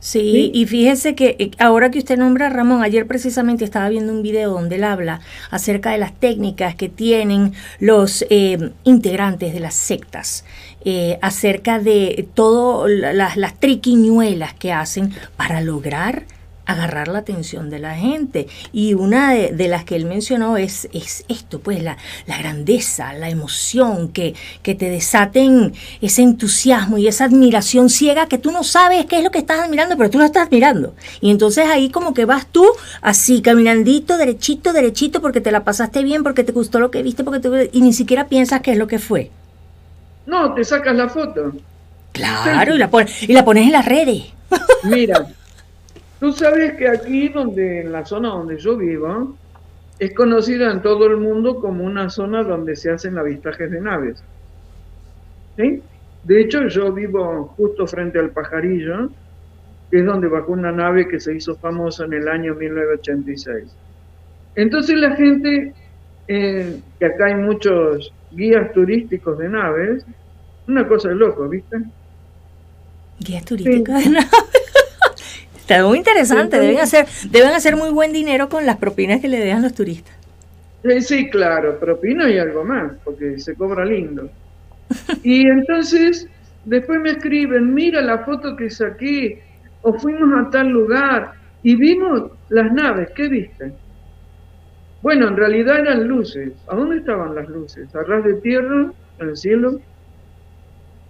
[0.01, 4.15] Sí, y fíjese que eh, ahora que usted nombra a Ramón, ayer precisamente estaba viendo
[4.15, 9.61] un video donde él habla acerca de las técnicas que tienen los eh, integrantes de
[9.61, 10.47] las sectas,
[10.85, 16.25] eh, acerca de todas las, las triquiñuelas que hacen para lograr
[16.71, 18.47] agarrar la atención de la gente.
[18.73, 23.29] Y una de, las que él mencionó es, es esto, pues la, la grandeza, la
[23.29, 29.07] emoción, que, que te desaten ese entusiasmo y esa admiración ciega que tú no sabes
[29.07, 30.95] qué es lo que estás admirando, pero tú lo estás admirando.
[31.21, 32.65] Y entonces ahí como que vas tú
[33.03, 37.25] así, caminandito, derechito, derechito, porque te la pasaste bien, porque te gustó lo que viste,
[37.25, 39.31] porque te, y ni siquiera piensas qué es lo que fue.
[40.27, 41.53] No, te sacas la foto.
[42.13, 42.91] Claro, y, la
[43.23, 44.33] y la pones en las redes.
[44.85, 45.27] Mira,
[46.21, 49.35] Tú sabes que aquí, donde en la zona donde yo vivo,
[49.99, 54.23] es conocida en todo el mundo como una zona donde se hacen avistajes de naves.
[55.57, 55.83] ¿Sí?
[56.25, 59.09] De hecho, yo vivo justo frente al pajarillo,
[59.91, 63.75] que es donde bajó una nave que se hizo famosa en el año 1986.
[64.57, 65.73] Entonces la gente,
[66.33, 70.05] eh, que acá hay muchos guías turísticos de naves,
[70.69, 71.79] una cosa de loco, ¿viste?
[73.19, 74.31] Guías turísticos de naves.
[75.57, 79.41] Está muy interesante, deben hacer, deben hacer muy buen dinero con las propinas que le
[79.41, 80.15] dejan los turistas.
[81.01, 84.31] Sí, claro, propina y algo más, porque se cobra lindo.
[85.25, 86.29] Y entonces,
[86.65, 89.43] después me escriben, mira la foto que saqué,
[89.83, 91.33] o fuimos a tal lugar
[91.65, 93.73] y vimos las naves, ¿qué viste?
[95.03, 96.53] Bueno, en realidad eran luces.
[96.69, 97.95] ¿A dónde estaban las luces?
[97.95, 98.93] ¿A ras de tierra?
[99.19, 99.81] ¿En el cielo?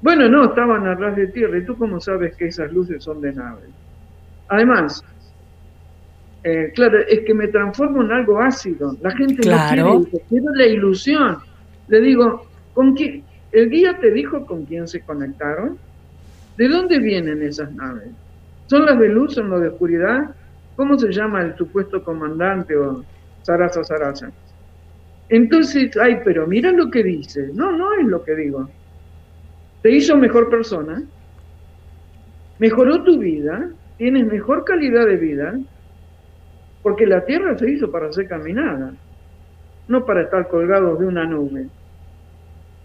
[0.01, 1.59] Bueno, no, estaban a ras de tierra.
[1.59, 3.69] ¿Y tú cómo sabes que esas luces son de naves?
[4.49, 5.05] Además,
[6.45, 8.97] eh, claro, es que me transformo en algo ácido.
[9.03, 11.39] La gente no quiere, quiere la ilusión.
[11.89, 13.25] Le digo, ¿con quién?
[13.53, 15.77] ¿El guía te dijo con quién se conectaron?
[16.57, 18.09] ¿De dónde vienen esas naves?
[18.67, 20.31] ¿Son las de luz, son las de oscuridad?
[20.77, 23.05] ¿Cómo se llama el supuesto comandante o
[23.43, 24.31] Sarasa Sarasa?
[25.29, 27.51] Entonces, ay, pero mira lo que dice.
[27.55, 28.69] No, no es lo que digo.
[29.83, 31.03] Te hizo mejor persona,
[32.59, 35.59] mejoró tu vida, tienes mejor calidad de vida,
[36.83, 38.93] porque la tierra se hizo para ser caminada,
[39.89, 41.69] no para estar colgados de una nube.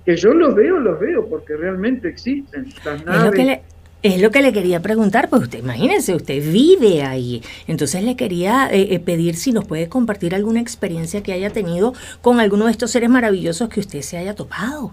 [0.05, 2.67] Que yo los veo, los veo, porque realmente existen.
[2.85, 3.59] Las naves,
[4.05, 7.41] es, lo que le, quería preguntar, pues usted, imagínense, usted vive ahí.
[7.67, 11.93] Entonces le quería eh, eh, pedir si nos puede compartir alguna experiencia que haya tenido
[12.21, 14.91] con alguno de estos seres maravillosos que usted se haya topado.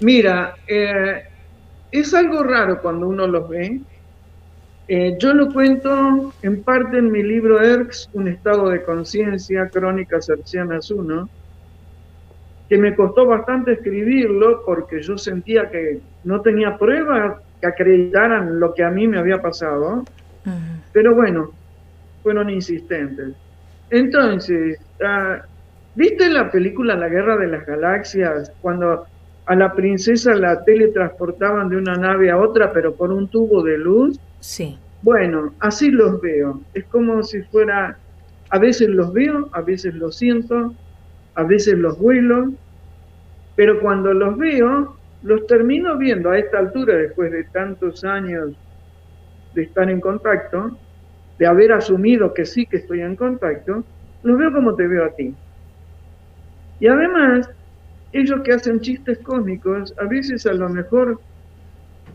[0.00, 1.24] Mira, eh,
[1.90, 3.80] es algo raro cuando uno los ve,
[5.20, 10.90] yo lo cuento en parte en mi libro ERX, Un estado de conciencia, Crónicas Hercianas
[10.90, 11.28] 1,
[12.68, 18.74] que me costó bastante escribirlo porque yo sentía que no tenía pruebas que acreditaran lo
[18.74, 20.04] que a mí me había pasado,
[20.92, 21.50] pero bueno,
[22.22, 23.34] fueron insistentes.
[23.90, 25.42] Entonces, ah,
[25.94, 29.06] ¿viste la película La Guerra de las Galaxias cuando
[29.46, 33.78] a la princesa la teletransportaban de una nave a otra, pero por un tubo de
[33.78, 34.18] luz?
[34.40, 34.78] Sí.
[35.02, 36.60] Bueno, así los veo.
[36.74, 37.98] Es como si fuera,
[38.50, 40.74] a veces los veo, a veces los siento,
[41.34, 42.52] a veces los vuelo,
[43.56, 48.52] pero cuando los veo, los termino viendo a esta altura, después de tantos años
[49.54, 50.78] de estar en contacto,
[51.38, 53.84] de haber asumido que sí que estoy en contacto,
[54.22, 55.34] los veo como te veo a ti.
[56.78, 57.48] Y además,
[58.12, 61.20] ellos que hacen chistes cómicos, a veces a lo mejor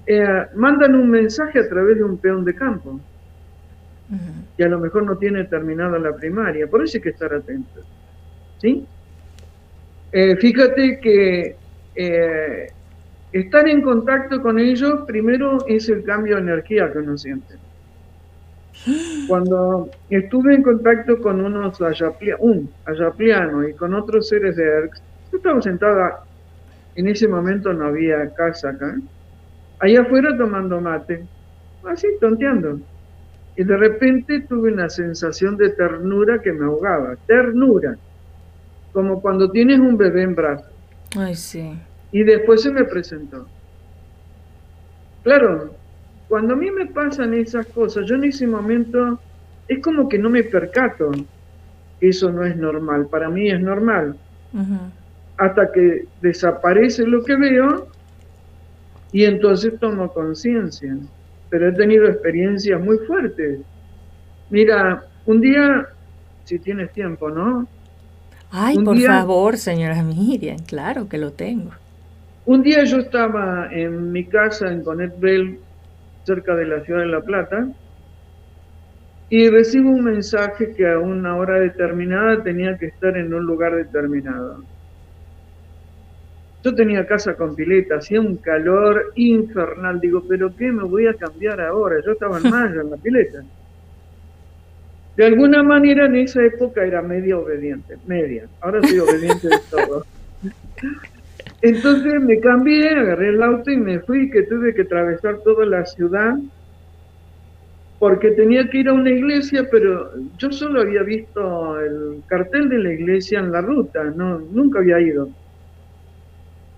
[0.07, 2.99] eh, mandan un mensaje a través de un peón de campo,
[4.55, 7.83] que a lo mejor no tiene terminada la primaria, por eso hay que estar atentos.
[8.59, 8.85] ¿sí?
[10.11, 11.55] Eh, fíjate que
[11.95, 12.67] eh,
[13.39, 17.55] estar en contacto con ellos, primero es el cambio de energía que uno siente.
[19.27, 25.01] Cuando estuve en contacto con unos ayaplianos, un ayapliano y con otros seres de ERX,
[25.31, 26.23] yo estaba sentada,
[26.95, 28.95] en ese momento no había casa acá,
[29.79, 31.25] allá afuera tomando mate,
[31.85, 32.79] así tonteando.
[33.57, 37.97] Y de repente tuve una sensación de ternura que me ahogaba, ternura,
[38.93, 40.71] como cuando tienes un bebé en brazos.
[41.17, 41.77] Ay, sí.
[42.11, 43.45] Y después se me presentó.
[45.23, 45.73] Claro,
[46.27, 49.19] cuando a mí me pasan esas cosas, yo en ese momento
[49.67, 51.11] es como que no me percato
[51.99, 53.07] que eso no es normal.
[53.07, 54.17] Para mí es normal.
[55.37, 57.87] Hasta que desaparece lo que veo
[59.11, 60.95] y entonces tomo conciencia.
[61.49, 63.59] Pero he tenido experiencias muy fuertes.
[64.49, 65.87] Mira, un día,
[66.43, 67.67] si tienes tiempo, ¿no?
[68.51, 71.71] Ay, por favor, señora Miriam, claro que lo tengo.
[72.45, 75.57] Un día yo estaba en mi casa en Conet Bell,
[76.25, 77.67] cerca de la ciudad de La Plata,
[79.29, 83.75] y recibo un mensaje que a una hora determinada tenía que estar en un lugar
[83.75, 84.63] determinado.
[86.63, 89.99] Yo tenía casa con pileta, hacía un calor infernal.
[89.99, 91.97] Digo, ¿pero qué me voy a cambiar ahora?
[92.05, 93.43] Yo estaba en mayo en la pileta.
[95.17, 98.47] De alguna manera en esa época era media obediente, media.
[98.61, 100.05] Ahora soy obediente de todo.
[101.65, 105.83] Entonces me cambié, agarré el auto y me fui, que tuve que atravesar toda la
[105.83, 106.35] ciudad
[107.97, 112.77] porque tenía que ir a una iglesia, pero yo solo había visto el cartel de
[112.77, 115.33] la iglesia en la ruta, no, nunca había ido.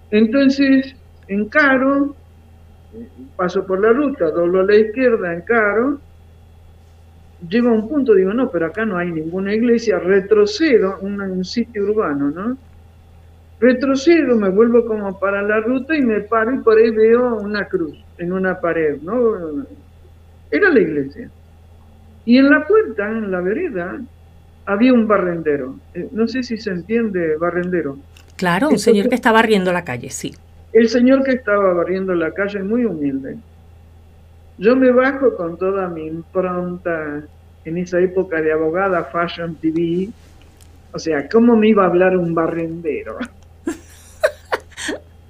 [0.09, 0.95] Entonces,
[1.27, 2.15] encaro,
[3.35, 6.01] paso por la ruta, doblo a la izquierda, encaro,
[7.39, 11.43] llego a un punto, digo, no, pero acá no hay ninguna iglesia, retrocedo, un, un
[11.43, 12.57] sitio urbano, ¿no?
[13.59, 17.65] Retrocedo, me vuelvo como para la ruta y me paro y por ahí veo una
[17.65, 19.65] cruz en una pared, ¿no?
[20.51, 21.29] Era la iglesia.
[22.25, 23.99] Y en la puerta, en la vereda,
[24.65, 25.75] había un barrendero.
[25.93, 27.97] Eh, no sé si se entiende barrendero.
[28.35, 30.35] Claro, un señor que estaba barriendo la calle, sí.
[30.73, 33.37] El señor que estaba barriendo la calle, muy humilde.
[34.59, 37.23] Yo me bajo con toda mi impronta
[37.65, 40.09] en esa época de abogada Fashion TV.
[40.93, 43.17] O sea, ¿cómo me iba a hablar un barrendero?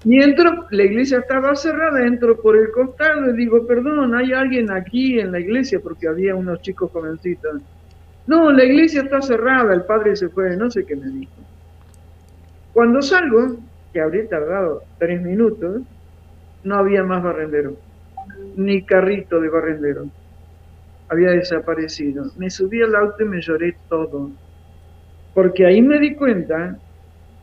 [0.04, 4.72] Y entro, la iglesia estaba cerrada, entro por el costado y digo, perdón, ¿hay alguien
[4.72, 5.80] aquí en la iglesia?
[5.82, 7.62] Porque había unos chicos jovencitos.
[8.28, 11.32] No, la iglesia está cerrada, el padre se fue, no sé qué me dijo.
[12.74, 13.58] Cuando salgo,
[13.92, 15.82] que habría tardado tres minutos,
[16.64, 17.76] no había más barrendero,
[18.56, 20.06] ni carrito de barrendero.
[21.10, 22.26] Había desaparecido.
[22.38, 24.30] Me subí al auto y me lloré todo.
[25.34, 26.78] Porque ahí me di cuenta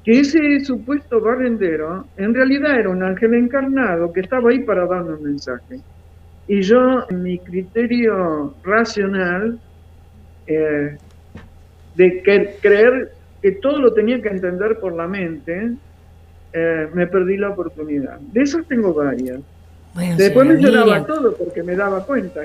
[0.04, 5.14] que ese supuesto barrendero en realidad era un ángel encarnado que estaba ahí para darme
[5.14, 5.80] un mensaje.
[6.46, 9.58] Y yo, en mi criterio racional,
[10.46, 10.98] eh,
[11.94, 12.22] de
[12.60, 15.70] creer que todo lo tenía que entender por la mente,
[16.52, 18.18] eh, me perdí la oportunidad.
[18.20, 19.40] De esas tengo varias.
[20.16, 22.42] Después me lloraba todo porque me daba cuenta.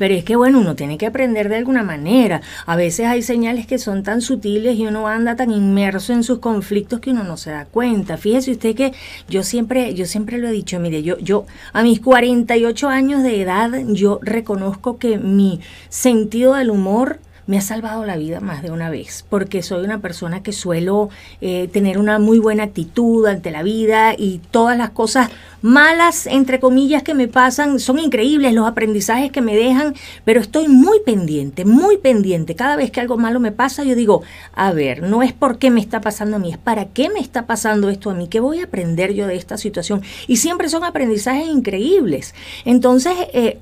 [0.00, 2.40] Pero es que bueno, uno tiene que aprender de alguna manera.
[2.64, 6.38] A veces hay señales que son tan sutiles y uno anda tan inmerso en sus
[6.38, 8.16] conflictos que uno no se da cuenta.
[8.16, 8.94] Fíjese usted que
[9.28, 13.42] yo siempre, yo siempre lo he dicho, mire, yo, yo a mis 48 años de
[13.42, 15.60] edad, yo reconozco que mi
[15.90, 20.00] sentido del humor me ha salvado la vida más de una vez, porque soy una
[20.00, 24.90] persona que suelo eh, tener una muy buena actitud ante la vida y todas las
[24.90, 25.30] cosas
[25.62, 30.68] malas, entre comillas, que me pasan son increíbles, los aprendizajes que me dejan, pero estoy
[30.68, 32.54] muy pendiente, muy pendiente.
[32.54, 34.22] Cada vez que algo malo me pasa, yo digo,
[34.54, 37.20] a ver, no es por qué me está pasando a mí, es para qué me
[37.20, 40.02] está pasando esto a mí, qué voy a aprender yo de esta situación.
[40.26, 42.34] Y siempre son aprendizajes increíbles.
[42.64, 43.58] Entonces, eh,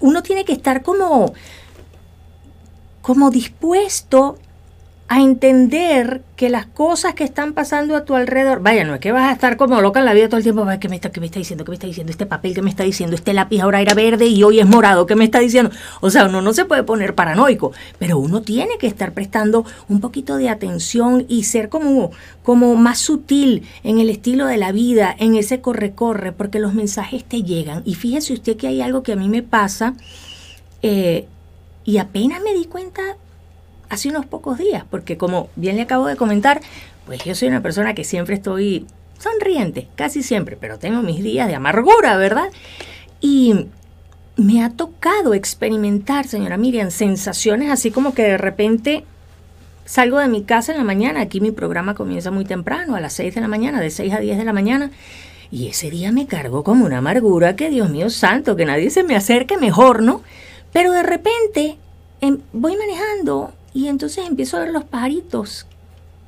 [0.00, 1.34] uno tiene que estar como
[3.08, 4.36] como dispuesto
[5.08, 9.12] a entender que las cosas que están pasando a tu alrededor, vaya, no es que
[9.12, 11.18] vas a estar como loca en la vida todo el tiempo, ¿qué me está, qué
[11.18, 11.64] me está diciendo?
[11.64, 12.10] ¿Qué me está diciendo?
[12.10, 15.06] Este papel que me está diciendo, este lápiz ahora era verde y hoy es morado,
[15.06, 15.70] ¿qué me está diciendo?
[16.02, 20.00] O sea, uno no se puede poner paranoico, pero uno tiene que estar prestando un
[20.00, 22.10] poquito de atención y ser como,
[22.42, 27.24] como más sutil en el estilo de la vida, en ese corre-corre, porque los mensajes
[27.24, 27.80] te llegan.
[27.86, 29.94] Y fíjese usted que hay algo que a mí me pasa,
[30.82, 31.26] eh,
[31.88, 33.00] y apenas me di cuenta
[33.88, 36.60] hace unos pocos días, porque como bien le acabo de comentar,
[37.06, 38.84] pues yo soy una persona que siempre estoy
[39.18, 42.50] sonriente, casi siempre, pero tengo mis días de amargura, ¿verdad?
[43.22, 43.68] Y
[44.36, 49.06] me ha tocado experimentar, señora Miriam, sensaciones así como que de repente
[49.86, 53.14] salgo de mi casa en la mañana, aquí mi programa comienza muy temprano, a las
[53.14, 54.90] 6 de la mañana, de 6 a 10 de la mañana,
[55.50, 59.04] y ese día me cargó como una amargura que Dios mío santo, que nadie se
[59.04, 60.20] me acerque mejor, ¿no?
[60.72, 61.76] Pero de repente
[62.20, 65.66] em, voy manejando y entonces empiezo a ver los pajaritos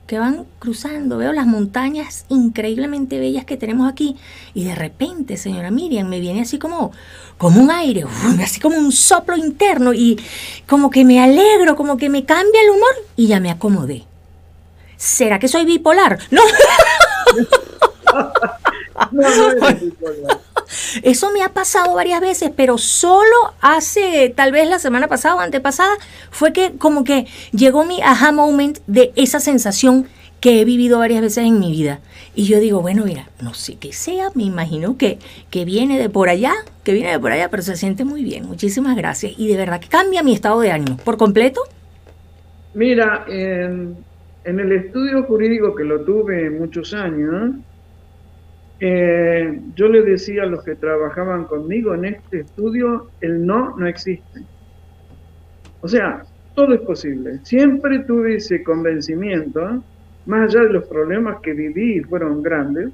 [0.07, 4.17] que van cruzando, veo las montañas increíblemente bellas que tenemos aquí
[4.55, 6.91] y de repente, señora Miriam, me viene así como,
[7.39, 8.05] como un aire,
[8.43, 10.19] así como un soplo interno y
[10.67, 14.05] como que me alegro, como que me cambia el humor y ya me acomodé.
[14.97, 16.19] ¿Será que soy bipolar?
[16.33, 16.43] No.
[21.03, 25.41] Eso me ha pasado varias veces, pero solo hace, tal vez la semana pasada o
[25.41, 25.95] antepasada,
[26.31, 30.07] fue que como que llegó mi aha moment de esa sensación
[30.41, 32.01] que he vivido varias veces en mi vida.
[32.35, 35.19] Y yo digo, bueno, mira, no sé qué sea, me imagino que,
[35.51, 36.55] que viene de por allá,
[36.85, 38.47] que viene de por allá, pero se siente muy bien.
[38.47, 39.35] Muchísimas gracias.
[39.37, 40.97] Y de verdad que cambia mi estado de ánimo.
[40.99, 41.61] ¿Por completo?
[42.73, 43.97] Mira, en,
[44.45, 47.57] en el estudio jurídico que lo tuve muchos años,
[48.81, 53.87] eh, yo le decía a los que trabajaban conmigo en este estudio, el no no
[53.87, 54.41] existe.
[55.83, 56.23] O sea,
[56.55, 57.41] todo es posible.
[57.43, 59.83] Siempre tuve ese convencimiento,
[60.25, 62.91] más allá de los problemas que viví y fueron grandes,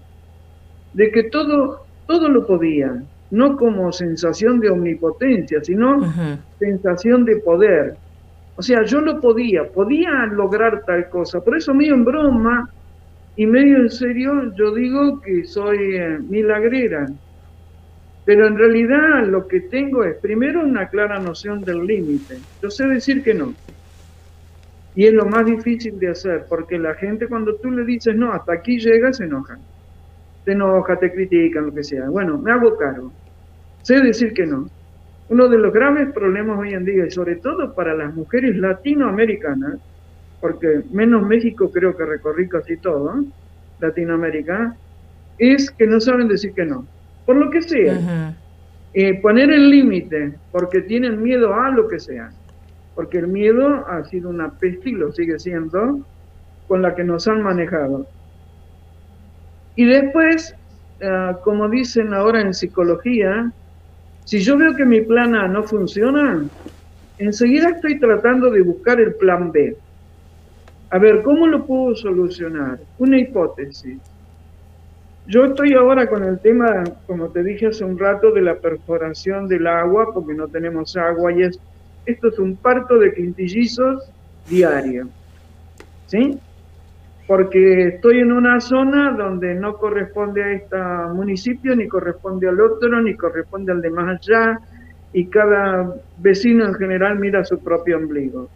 [0.92, 6.00] de que todo, todo lo podía, no como sensación de omnipotencia, sino
[6.58, 7.96] sensación de poder.
[8.56, 11.40] O sea, yo lo podía, podía lograr tal cosa.
[11.40, 12.70] Por eso mío en broma
[13.36, 17.06] y medio en serio, yo digo que soy eh, milagrera.
[18.24, 22.38] Pero en realidad lo que tengo es primero una clara noción del límite.
[22.62, 23.54] Yo sé decir que no.
[24.96, 28.32] Y es lo más difícil de hacer, porque la gente cuando tú le dices no,
[28.32, 29.60] hasta aquí llega, se enojan.
[30.44, 32.08] Te enoja, te critican, lo que sea.
[32.08, 33.12] Bueno, me hago cargo.
[33.82, 34.68] Sé decir que no.
[35.28, 39.78] Uno de los graves problemas hoy en día, y sobre todo para las mujeres latinoamericanas,
[40.40, 43.24] porque menos México creo que recorrí casi todo,
[43.78, 44.76] Latinoamérica,
[45.38, 46.86] es que no saben decir que no,
[47.24, 48.34] por lo que sea.
[48.92, 52.30] Eh, poner el límite porque tienen miedo a lo que sea,
[52.94, 56.06] porque el miedo ha sido una peste y lo sigue siendo
[56.66, 58.08] con la que nos han manejado.
[59.74, 60.54] Y después,
[61.02, 63.52] ah, como dicen ahora en psicología,
[64.24, 66.48] si yo veo que mi plan A no funciona,
[67.18, 69.76] enseguida estoy tratando de buscar el plan B.
[70.90, 72.78] A ver, ¿cómo lo puedo solucionar?
[72.98, 73.98] Una hipótesis.
[75.26, 79.48] Yo estoy ahora con el tema, como te dije hace un rato, de la perforación
[79.48, 81.58] del agua, porque no tenemos agua y es,
[82.04, 84.08] esto es un parto de quintillizos
[84.48, 85.08] diario.
[86.06, 86.38] ¿Sí?
[87.26, 90.76] Porque estoy en una zona donde no corresponde a este
[91.12, 94.60] municipio, ni corresponde al otro, ni corresponde al de más allá,
[95.12, 98.48] y cada vecino en general mira su propio ombligo.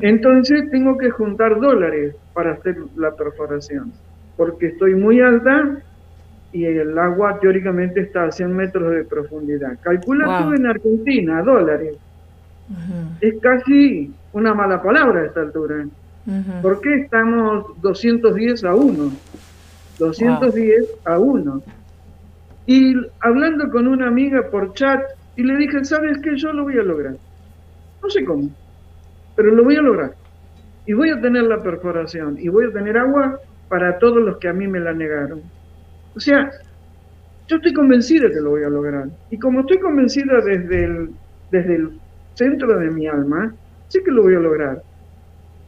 [0.00, 3.92] Entonces tengo que juntar dólares para hacer la perforación,
[4.36, 5.78] porque estoy muy alta
[6.52, 9.78] y el agua teóricamente está a 100 metros de profundidad.
[9.82, 11.96] Calcula tú en Argentina, dólares.
[13.20, 15.86] Es casi una mala palabra a esta altura.
[16.62, 19.12] ¿Por qué estamos 210 a 1?
[19.98, 21.62] 210 a 1.
[22.66, 25.02] Y hablando con una amiga por chat,
[25.36, 26.36] y le dije, ¿sabes qué?
[26.36, 27.14] Yo lo voy a lograr.
[28.02, 28.48] No sé cómo
[29.38, 30.14] pero lo voy a lograr.
[30.84, 34.48] Y voy a tener la perforación y voy a tener agua para todos los que
[34.48, 35.42] a mí me la negaron.
[36.16, 36.50] O sea,
[37.46, 39.06] yo estoy convencida que lo voy a lograr.
[39.30, 41.10] Y como estoy convencida desde el,
[41.52, 42.00] desde el
[42.34, 43.54] centro de mi alma,
[43.86, 44.82] sé que lo voy a lograr.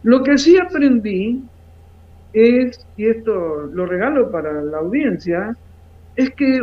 [0.03, 1.41] Lo que sí aprendí
[2.33, 5.57] es, y esto lo regalo para la audiencia,
[6.17, 6.61] es que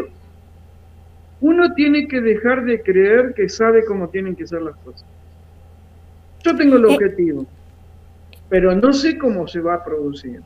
[1.39, 5.07] uno tiene que dejar de creer que sabe cómo tienen que ser las cosas.
[6.47, 7.45] Yo tengo el eh, objetivo,
[8.47, 10.41] pero no sé cómo se va a producir.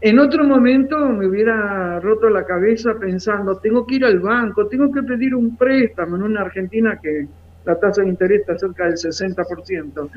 [0.00, 4.92] En otro momento me hubiera roto la cabeza pensando, tengo que ir al banco, tengo
[4.92, 7.26] que pedir un préstamo en una Argentina que
[7.64, 10.10] la tasa de interés está cerca del 60%.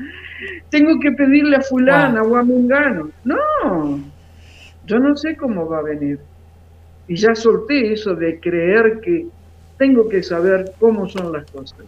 [0.70, 3.10] Tengo que pedirle a fulana o a mungano.
[3.24, 4.00] No,
[4.86, 6.20] yo no sé cómo va a venir.
[7.08, 9.26] Y ya solté eso de creer que
[9.78, 11.84] tengo que saber cómo son las cosas.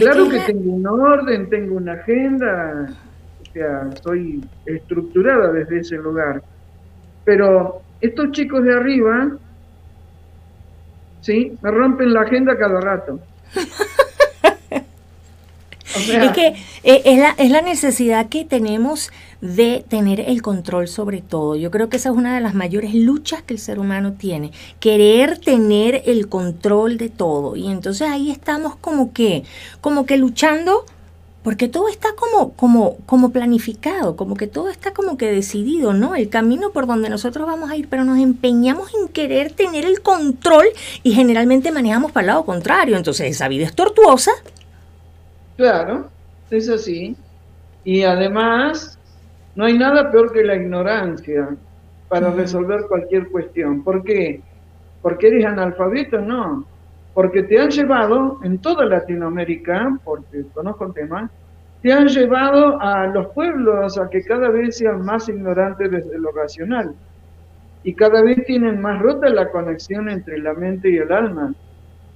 [0.00, 2.88] Claro que tengo un orden, tengo una agenda,
[3.40, 6.42] o sea, estoy estructurada desde ese lugar.
[7.24, 9.30] Pero estos chicos de arriba,
[11.20, 13.20] sí, me rompen la agenda cada rato.
[16.16, 16.46] es que
[16.82, 21.56] eh, es, la, es la necesidad que tenemos de tener el control sobre todo.
[21.56, 24.52] Yo creo que esa es una de las mayores luchas que el ser humano tiene,
[24.80, 27.56] querer tener el control de todo.
[27.56, 29.44] Y entonces ahí estamos como que,
[29.80, 30.84] como que luchando
[31.42, 36.14] porque todo está como, como, como planificado, como que todo está como que decidido, ¿no?
[36.14, 40.02] El camino por donde nosotros vamos a ir, pero nos empeñamos en querer tener el
[40.02, 40.66] control
[41.02, 42.96] y generalmente manejamos para el lado contrario.
[42.96, 44.32] Entonces esa vida es tortuosa.
[45.58, 46.10] Claro,
[46.50, 47.14] es así.
[47.84, 48.98] Y además,
[49.54, 51.54] no hay nada peor que la ignorancia
[52.08, 53.84] para resolver cualquier cuestión.
[53.84, 54.42] ¿Por qué?
[55.02, 56.18] ¿Porque eres analfabeto?
[56.20, 56.66] No
[57.18, 61.28] porque te han llevado en toda Latinoamérica, porque conozco el tema,
[61.82, 66.30] te han llevado a los pueblos a que cada vez sean más ignorantes desde lo
[66.30, 66.94] racional
[67.82, 71.52] y cada vez tienen más rota la conexión entre la mente y el alma.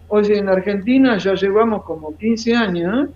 [0.06, 3.08] Oye, en Argentina ya llevamos como 15 años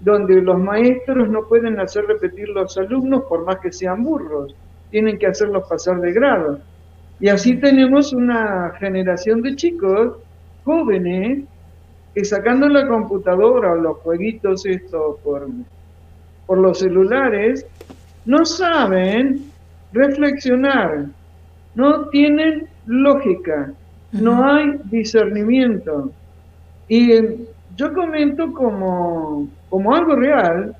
[0.00, 4.54] donde los maestros no pueden hacer repetir los alumnos por más que sean burros,
[4.90, 6.60] tienen que hacerlos pasar de grado.
[7.18, 10.16] Y así tenemos una generación de chicos
[10.64, 11.44] jóvenes
[12.14, 15.48] que sacando la computadora o los jueguitos estos por,
[16.46, 17.66] por los celulares,
[18.24, 19.50] no saben
[19.92, 21.06] reflexionar,
[21.74, 23.72] no tienen lógica,
[24.12, 26.10] no hay discernimiento.
[26.88, 27.12] Y
[27.76, 30.74] yo comento como, como algo real,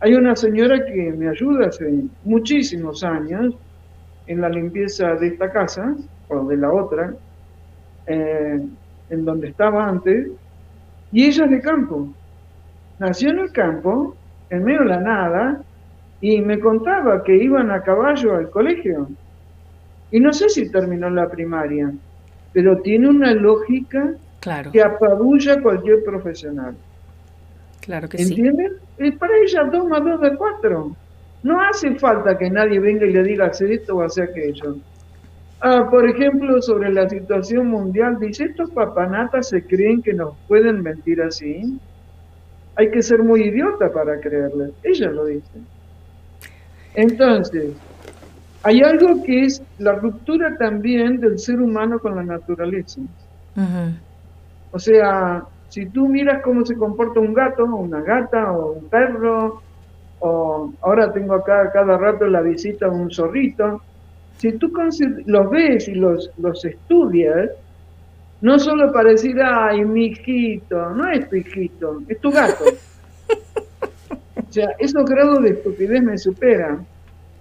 [0.00, 3.54] hay una señora que me ayuda hace muchísimos años
[4.26, 5.94] en la limpieza de esta casa,
[6.28, 7.14] o de la otra,
[8.06, 8.60] eh,
[9.10, 10.28] en donde estaba antes,
[11.10, 12.08] y ella es de campo.
[12.98, 14.14] Nació en el campo,
[14.50, 15.62] en medio de la nada,
[16.20, 19.08] y me contaba que iban a caballo al colegio.
[20.10, 21.92] Y no sé si terminó la primaria,
[22.52, 24.14] pero tiene una lógica
[24.72, 26.74] que apabulla a cualquier profesional.
[27.80, 28.72] Claro que ¿Entienden?
[28.98, 29.06] sí.
[29.06, 30.96] Es para ella 2 más 2 de 4.
[31.42, 34.76] No hace falta que nadie venga y le diga hacer esto o hacer aquello.
[35.60, 40.82] Ah, por ejemplo, sobre la situación mundial, dice, estos papanatas se creen que nos pueden
[40.82, 41.78] mentir así.
[42.76, 44.72] Hay que ser muy idiota para creerles.
[44.82, 45.60] Ella lo dice.
[46.94, 47.72] Entonces,
[48.62, 53.00] hay algo que es la ruptura también del ser humano con la naturaleza.
[54.72, 59.62] O sea, si tú miras cómo se comporta un gato, una gata, o un perro,
[60.18, 63.80] o ahora tengo acá cada rato la visita de un zorrito,
[64.38, 64.72] si tú
[65.26, 67.50] los ves y los, los estudias,
[68.40, 72.64] no solo para decir, ay, mi hijito, no es tu hijito, es tu gato.
[74.36, 76.84] o sea, esos grados de estupidez me superan.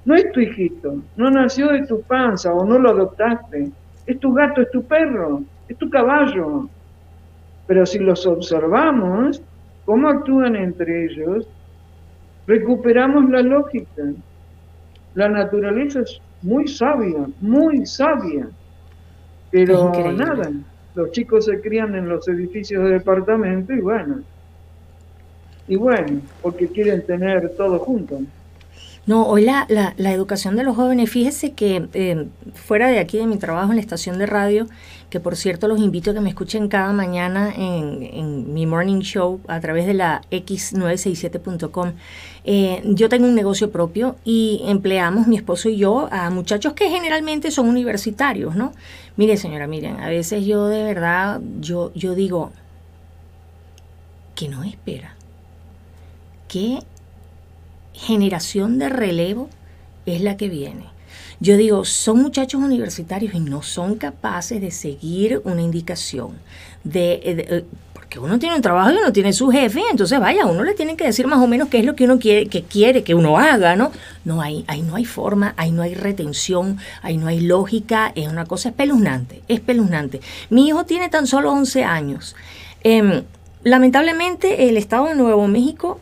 [0.05, 3.71] No es tu hijito, no nació de tu panza o no lo adoptaste.
[4.05, 6.69] Es tu gato, es tu perro, es tu caballo.
[7.71, 9.41] Pero si los observamos,
[9.85, 11.47] cómo actúan entre ellos,
[12.45, 14.11] recuperamos la lógica.
[15.13, 18.49] La naturaleza es muy sabia, muy sabia.
[19.51, 20.51] Pero nada,
[20.95, 24.19] los chicos se crían en los edificios de departamento y bueno,
[25.65, 28.19] y bueno, porque quieren tener todo junto.
[29.07, 33.25] No, hoy la, la, educación de los jóvenes, fíjese que eh, fuera de aquí de
[33.25, 34.67] mi trabajo en la estación de radio,
[35.09, 39.41] que por cierto los invito a que me escuchen cada mañana en, mi morning show
[39.47, 41.93] a través de la x967.com,
[42.43, 46.89] eh, yo tengo un negocio propio y empleamos mi esposo y yo a muchachos que
[46.89, 48.71] generalmente son universitarios, ¿no?
[49.17, 52.51] Mire señora, miren, a veces yo de verdad, yo, yo digo,
[54.35, 55.15] que no espera,
[56.47, 56.83] que
[57.93, 59.49] generación de relevo
[60.05, 60.85] es la que viene.
[61.39, 66.33] Yo digo, son muchachos universitarios y no son capaces de seguir una indicación.
[66.83, 70.45] De, eh, eh, porque uno tiene un trabajo y uno tiene su jefe, entonces vaya,
[70.45, 72.61] uno le tiene que decir más o menos qué es lo que uno quiere que,
[72.61, 73.91] quiere que uno haga, ¿no?
[74.23, 78.27] No hay, ahí no hay forma, ahí no hay retención, ahí no hay lógica, es
[78.27, 80.21] una cosa espeluznante, espeluznante.
[80.51, 82.35] Mi hijo tiene tan solo 11 años.
[82.83, 83.23] Em,
[83.63, 85.99] lamentablemente el Estado de Nuevo México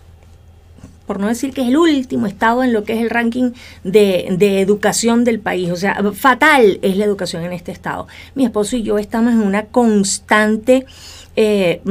[1.09, 3.53] por no decir que es el último estado en lo que es el ranking
[3.83, 4.27] de,
[4.61, 5.71] educación del país.
[5.71, 8.07] O sea, fatal es la educación en este estado.
[8.35, 10.85] Mi esposo y yo estamos en una constante...
[11.35, 11.81] Eh,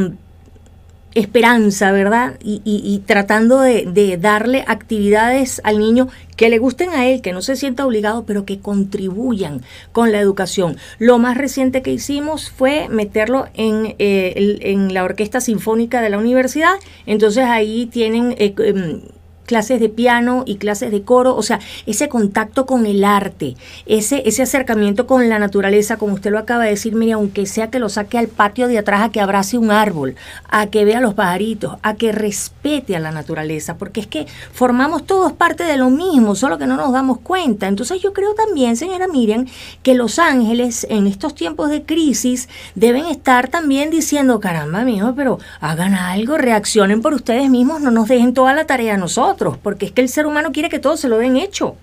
[1.18, 2.38] esperanza, ¿verdad?
[2.42, 7.56] Y, tratando de, darle actividades al niño que le gusten a él, que no se
[7.56, 9.62] sienta obligado, pero que contribuyan
[9.92, 10.76] con la educación.
[10.98, 16.74] Lo más reciente que hicimos fue meterlo en, eh, la Orquesta Sinfónica de la universidad,
[17.06, 18.34] entonces ahí tienen...
[18.38, 19.02] Eh, em,
[19.48, 24.22] clases de piano y clases de coro, o sea, ese contacto con el arte, ese,
[24.26, 27.78] ese acercamiento con la naturaleza, como usted lo acaba de decir, mire, aunque sea que
[27.78, 30.16] lo saque al patio de atrás a que abrace un árbol,
[30.50, 35.06] a que vea los pajaritos, a que respete a la naturaleza, porque es que formamos
[35.06, 37.68] todos parte de lo mismo, solo que no nos damos cuenta.
[37.68, 39.46] Entonces yo creo también, señora Miriam,
[39.82, 45.38] que los ángeles en estos tiempos de crisis deben estar también diciendo, caramba, mijo, pero
[45.60, 49.86] hagan algo, reaccionen por ustedes mismos, no nos dejen toda la tarea a nosotros porque
[49.86, 51.76] es que el ser humano quiere que todo se lo den hecho.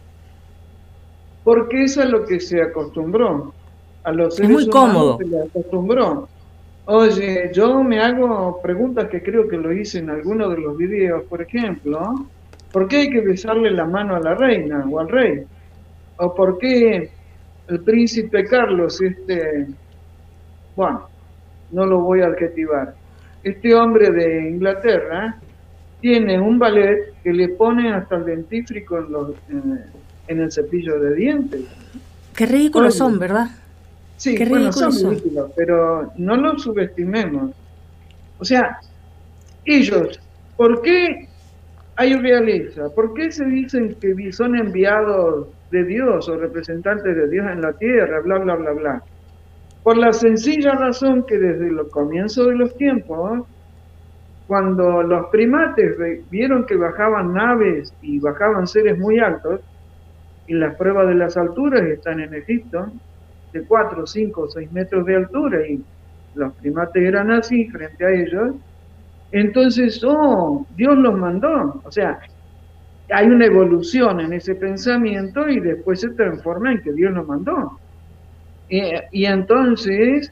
[1.43, 3.53] Porque eso es lo que se acostumbró.
[4.03, 5.17] A los seres es muy cómodo.
[5.17, 6.27] Se acostumbró.
[6.85, 11.23] Oye, yo me hago preguntas que creo que lo hice en alguno de los videos,
[11.23, 12.27] por ejemplo,
[12.71, 15.43] ¿por qué hay que besarle la mano a la reina o al rey?
[16.17, 17.09] ¿O por qué
[17.67, 19.67] el príncipe Carlos, este,
[20.75, 21.09] bueno,
[21.71, 22.93] no lo voy a adjetivar,
[23.43, 25.39] este hombre de Inglaterra,
[26.05, 29.31] tiene un ballet que le pone hasta el dentífrico en, los,
[30.27, 31.61] en, el cepillo de dientes.
[32.35, 33.47] Qué ridículos son, ¿verdad?
[34.15, 37.55] Sí, Qué bueno, son ridículos, pero no los subestimemos.
[38.37, 38.79] O sea,
[39.65, 40.19] ellos,
[40.55, 41.27] ¿por qué
[41.95, 42.87] hay realeza?
[42.93, 47.73] ¿Por qué se dicen que son enviados de Dios o representantes de Dios en la
[47.73, 48.19] tierra?
[48.19, 49.03] Bla, bla, bla, bla.
[49.81, 53.47] Por la sencilla razón que desde el comienzo de los tiempos
[54.47, 55.97] cuando los primates
[56.29, 59.61] vieron que bajaban naves y bajaban seres muy altos,
[60.47, 62.91] y las pruebas de las alturas están en Egipto,
[63.51, 65.83] de 4, 5, 6 metros de altura, y
[66.35, 68.55] los primates eran así frente a ellos,
[69.31, 71.81] entonces, oh, Dios los mandó.
[71.83, 72.19] O sea,
[73.09, 77.79] hay una evolución en ese pensamiento y después se transforma en que Dios los mandó.
[78.69, 80.31] y entonces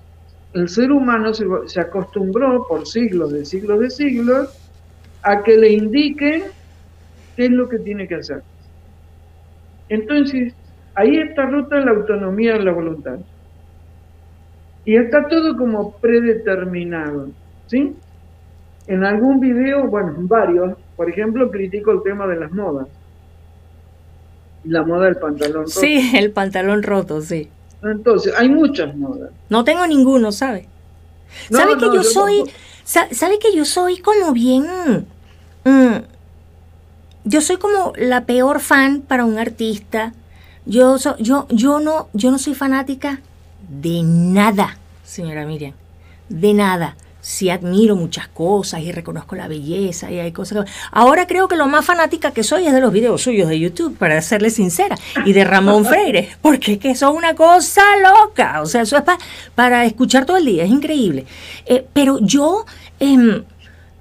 [0.54, 4.50] el ser humano se, acostumbró por siglos de siglos de siglos
[5.24, 6.44] a que le indiquen
[7.36, 8.44] qué es lo que tiene que hacer.
[9.90, 10.54] Entonces,
[10.96, 13.18] ahí está rota la autonomía de la voluntad.
[14.86, 17.30] Y está todo como predeterminado,
[17.68, 17.96] ¿sí?
[18.88, 22.88] En algún video, bueno, en varios, por ejemplo, critico el tema de las modas.
[24.66, 25.70] La moda del pantalón roto.
[25.70, 27.50] Sí, el pantalón roto, sí.
[27.84, 29.30] Entonces, hay muchas modas.
[29.50, 30.68] No tengo ninguno, ¿sabe?
[31.50, 32.44] ¿Sabe que yo, soy,
[32.84, 35.08] sabe que yo soy como bien,
[35.64, 35.96] mm,
[37.26, 40.14] yo soy como la peor fan para un artista.
[40.66, 43.20] Yo, yo, yo no, yo no soy fanática
[43.68, 45.74] de nada, señora Miriam,
[46.30, 51.48] de nada sí admiro muchas cosas y reconozco la belleza y hay cosas Ahora creo
[51.48, 54.50] que lo más fanática que soy es de los videos suyos de YouTube, para serle
[54.50, 58.82] sincera, y de Ramón Freire, porque es que eso es una cosa loca, o sea,
[58.82, 59.04] eso es
[59.56, 61.26] para escuchar todo el día, es increíble.
[61.66, 62.66] Eh, pero yo...
[63.00, 63.44] Em,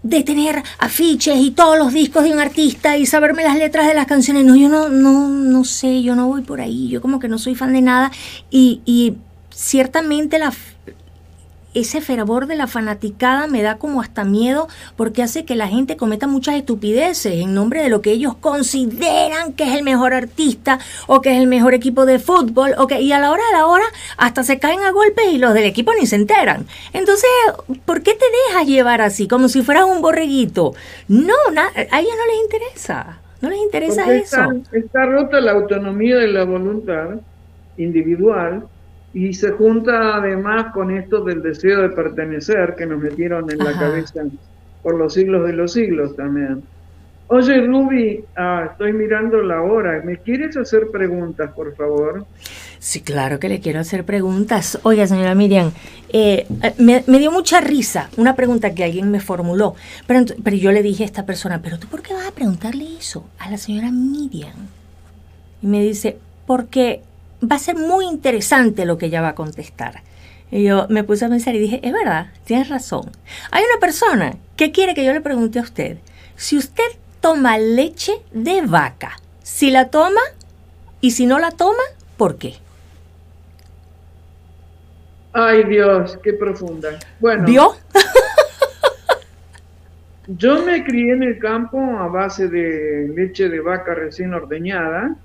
[0.02, 3.94] de tener afiches y todos los discos de un artista y saberme las letras de
[3.94, 4.44] las canciones.
[4.44, 7.38] No, yo no, no, no sé, yo no voy por ahí, yo como que no
[7.38, 8.10] soy fan de nada.
[8.50, 9.14] Y, y
[9.54, 10.52] ciertamente la,
[11.74, 15.96] ese fervor de la fanaticada me da como hasta miedo porque hace que la gente
[15.96, 20.78] cometa muchas estupideces en nombre de lo que ellos consideran que es el mejor artista
[21.06, 23.58] o que es el mejor equipo de fútbol o que, y a la hora de
[23.58, 23.84] la hora
[24.16, 26.66] hasta se caen a golpes y los del equipo ni se enteran.
[26.92, 27.30] Entonces,
[27.84, 30.74] ¿por qué te dejas llevar así como si fueras un borreguito?
[31.08, 33.18] No, a ellos no les interesa.
[33.40, 34.62] No les interesa eso.
[34.70, 37.16] está rota la autonomía de la voluntad
[37.76, 38.68] individual
[39.14, 43.72] y se junta además con esto del deseo de pertenecer que nos metieron en la
[43.78, 44.22] cabeza
[44.82, 46.62] por los siglos de los siglos también.
[47.28, 50.02] Oye, Ruby, ah, estoy mirando la hora.
[50.04, 52.26] ¿Me quieres hacer preguntas, por favor?
[52.78, 54.78] Sí, claro que le quiero hacer preguntas.
[54.82, 55.72] Oiga, señora Miriam,
[56.10, 56.46] eh,
[56.78, 61.04] me, dio mucha risa una pregunta que alguien me formuló, pero, pero yo le dije
[61.04, 64.68] a esta persona, ¿pero tú por qué vas a preguntarle eso a la señora Miriam?
[65.62, 67.02] Y me dice, porque
[67.42, 70.02] va a ser muy interesante lo que ella va a contestar.
[70.50, 73.10] Y yo me puse a pensar y dije, es verdad, tienes razón.
[73.50, 75.98] Hay una persona que quiere que yo le pregunte a usted,
[76.36, 76.84] si usted
[77.20, 80.20] toma leche de vaca, si la toma
[81.00, 81.82] y si no la toma,
[82.16, 82.54] ¿por qué?
[85.32, 86.90] Ay Dios, qué profunda.
[87.18, 87.44] Bueno.
[87.44, 87.74] ¿Vio?
[90.26, 95.16] yo me crié en el campo a base de leche de vaca recién ordeñada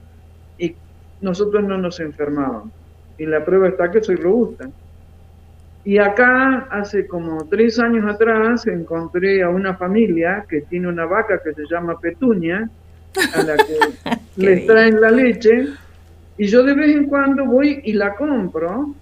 [1.22, 2.72] nosotros no nos enfermábamos.
[3.18, 4.70] Y la prueba está que soy robusta.
[5.84, 11.42] Y acá, hace como tres años atrás, encontré a una familia que tiene una vaca
[11.42, 12.70] que se llama Petunia,
[13.34, 13.78] a la que
[14.36, 15.68] les traen la leche,
[16.38, 18.94] y yo de vez en cuando voy y la compro,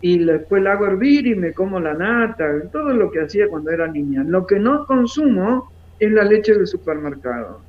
[0.00, 3.70] y después la hago hervir y me como la nata, todo lo que hacía cuando
[3.70, 4.22] era niña.
[4.24, 7.60] Lo que no consumo es la leche del supermercado.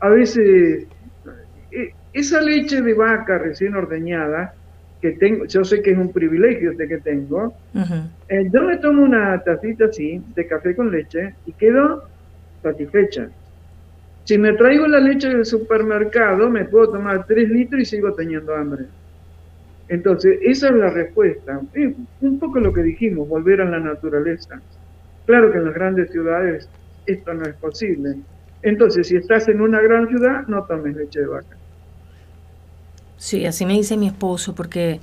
[0.00, 0.86] a veces
[1.70, 4.54] eh, esa leche de vaca recién ordeñada,
[5.00, 7.54] que tengo, yo sé que es un privilegio de que tengo,
[8.28, 12.04] eh, yo me tomo una tacita así de café con leche y quedo
[12.62, 13.28] satisfecha.
[14.24, 18.54] Si me traigo la leche del supermercado, me puedo tomar 3 litros y sigo teniendo
[18.54, 18.84] hambre.
[19.88, 21.60] Entonces, esa es la respuesta.
[22.20, 24.62] un poco lo que dijimos, volver a la naturaleza.
[25.26, 26.68] Claro que en las grandes ciudades
[27.06, 28.14] esto no es posible.
[28.62, 31.56] Entonces, si estás en una gran ciudad, no tomes leche de vaca.
[33.22, 35.00] Sí, así me dice mi esposo, porque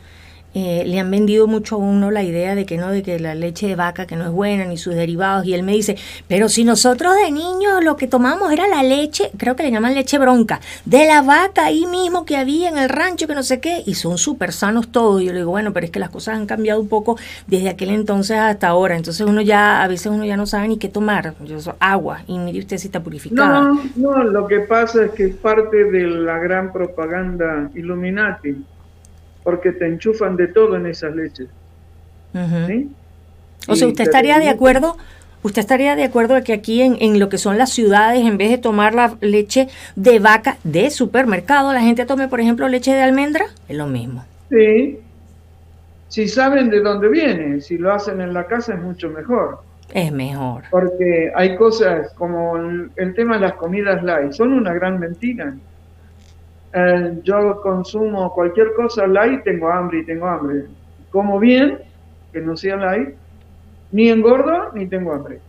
[0.55, 3.35] eh, le han vendido mucho a uno la idea de que no, de que la
[3.35, 5.95] leche de vaca que no es buena ni sus derivados y él me dice,
[6.27, 9.93] pero si nosotros de niños lo que tomamos era la leche, creo que le llaman
[9.93, 13.59] leche bronca, de la vaca ahí mismo que había en el rancho que no sé
[13.59, 15.21] qué y son súper sanos todos.
[15.21, 17.69] Y yo le digo, bueno, pero es que las cosas han cambiado un poco desde
[17.69, 20.89] aquel entonces hasta ahora, entonces uno ya, a veces uno ya no sabe ni qué
[20.89, 23.61] tomar, yo soy agua y mire usted si está purificada.
[23.61, 28.57] No, no, lo que pasa es que es parte de la gran propaganda Illuminati
[29.43, 31.47] porque te enchufan de todo en esas leches.
[33.67, 34.97] O sea, usted estaría de acuerdo,
[35.43, 38.37] usted estaría de acuerdo de que aquí en, en, lo que son las ciudades, en
[38.37, 42.93] vez de tomar la leche de vaca de supermercado, la gente tome, por ejemplo, leche
[42.93, 44.25] de almendra, es lo mismo.
[44.49, 44.99] Sí.
[46.07, 49.59] Si saben de dónde viene, si lo hacen en la casa es mucho mejor.
[49.93, 50.63] Es mejor.
[50.69, 55.53] Porque hay cosas como el, el tema de las comidas light, son una gran mentira.
[56.73, 60.65] Eh, yo consumo cualquier cosa light, tengo hambre y tengo hambre.
[61.09, 61.79] Como bien,
[62.31, 63.09] que no sea light,
[63.91, 65.39] ni engordo ni tengo hambre.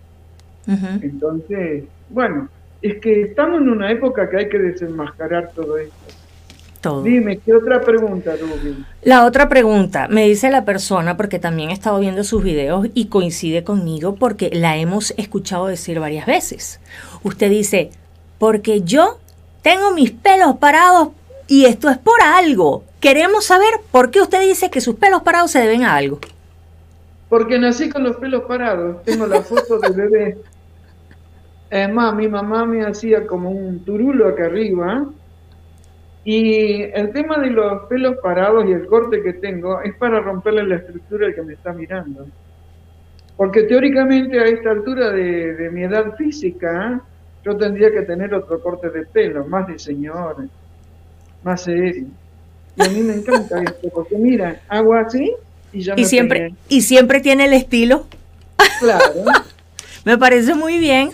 [1.02, 2.48] Entonces, bueno,
[2.80, 5.94] es que estamos en una época que hay que desenmascarar todo esto.
[6.80, 7.02] Todo.
[7.02, 8.32] Dime, ¿qué otra pregunta?
[9.02, 13.08] La otra pregunta, me dice la persona, porque también he estado viendo sus videos y
[13.08, 16.80] coincide conmigo porque la hemos escuchado decir varias veces.
[17.22, 17.90] Usted dice,
[18.38, 19.18] porque yo
[19.62, 21.08] tengo mis pelos parados
[21.46, 22.84] y esto es por algo.
[23.00, 26.20] Queremos saber por qué usted dice que sus pelos parados se deben a algo.
[27.28, 29.02] Porque nací con los pelos parados.
[29.04, 30.38] Tengo la foto de bebé.
[31.70, 35.06] Es más, mi mamá me hacía como un turulo acá arriba.
[36.24, 40.64] Y el tema de los pelos parados y el corte que tengo es para romperle
[40.64, 42.26] la estructura al que me está mirando.
[43.36, 47.02] Porque teóricamente a esta altura de, de mi edad física,
[47.44, 50.48] yo tendría que tener otro corte de pelo, más de señor,
[51.42, 52.06] más serio.
[52.76, 55.32] Y a mí me encanta esto, porque mira, hago así
[55.72, 58.06] y ya y siempre Y siempre tiene el estilo.
[58.80, 59.24] Claro.
[60.04, 61.10] me parece muy bien.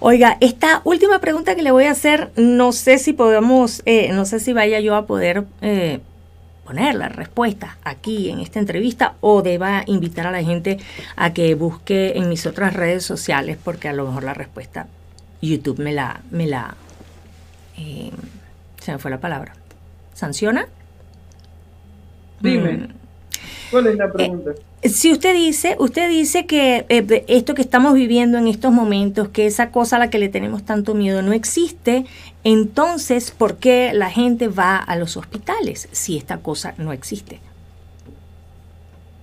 [0.00, 4.24] Oiga, esta última pregunta que le voy a hacer, no sé si podemos, eh, no
[4.24, 6.00] sé si vaya yo a poder eh,
[6.64, 10.78] poner la respuesta aquí en esta entrevista o deba invitar a la gente
[11.16, 14.86] a que busque en mis otras redes sociales, porque a lo mejor la respuesta
[15.40, 16.74] YouTube me la, me la,
[17.78, 18.10] eh,
[18.80, 19.54] se me fue la palabra,
[20.14, 20.66] sanciona.
[22.40, 22.72] Dime.
[22.72, 22.88] Mm.
[23.70, 24.50] ¿Cuál es la eh, pregunta?
[24.82, 29.46] si usted dice, usted dice que eh, esto que estamos viviendo en estos momentos, que
[29.46, 32.06] esa cosa a la que le tenemos tanto miedo no existe,
[32.44, 37.40] entonces, ¿por qué la gente va a los hospitales si esta cosa no existe?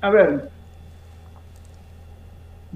[0.01, 0.49] A ver,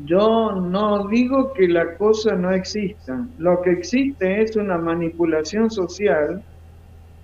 [0.06, 3.26] yo no digo que la cosa no exista.
[3.38, 6.44] Lo que existe es una manipulación social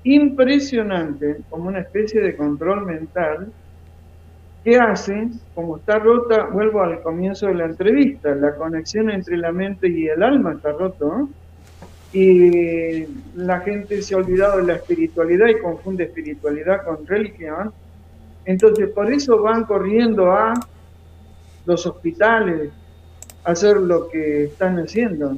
[0.03, 3.51] impresionante, como una especie de control mental,
[4.63, 9.51] que hace, como está rota, vuelvo al comienzo de la entrevista, la conexión entre la
[9.51, 11.30] mente y el alma está roto,
[12.13, 13.05] y
[13.36, 17.71] la gente se ha olvidado de la espiritualidad y confunde espiritualidad con religión,
[18.45, 20.53] entonces por eso van corriendo a
[21.68, 22.72] los hospitales
[23.43, 25.38] hacer lo que están haciendo,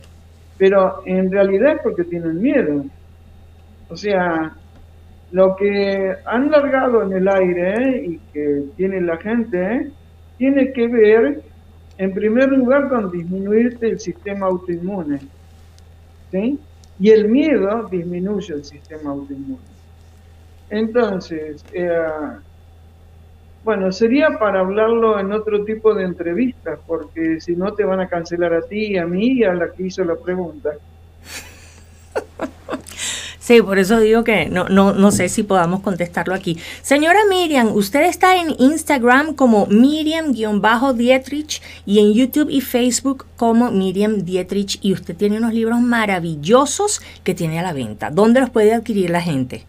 [0.58, 2.86] pero en realidad es porque tienen miedo.
[3.90, 4.54] O sea,
[5.32, 9.92] lo que han largado en el aire y que tiene la gente
[10.38, 11.42] tiene que ver,
[11.98, 15.20] en primer lugar, con disminuirte el sistema autoinmune.
[16.32, 16.60] ¿sí?
[17.00, 19.60] Y el miedo disminuye el sistema autoinmune.
[20.70, 21.90] Entonces, eh,
[23.64, 28.07] bueno, sería para hablarlo en otro tipo de entrevistas, porque si no te van a
[28.07, 30.72] cancelar a ti, a mí y a la que hizo la pregunta.
[33.49, 36.60] Sí, por eso digo que no, no, no sé si podamos contestarlo aquí.
[36.84, 44.24] Señora Miriam, usted está en Instagram como Miriam-Dietrich y en YouTube y Facebook como Miriam
[44.24, 48.12] Dietrich y usted tiene unos libros maravillosos que tiene a la venta.
[48.12, 49.66] ¿Dónde los puede adquirir la gente?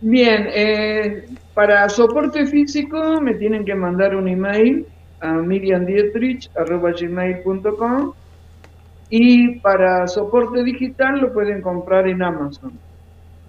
[0.00, 4.86] Bien, eh, para soporte físico me tienen que mandar un email
[5.20, 8.12] a miriamdietrich.gmail.com
[9.10, 12.78] y para soporte digital lo pueden comprar en Amazon.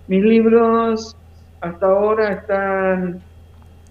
[0.08, 1.16] Mis libros
[1.62, 3.22] hasta ahora están,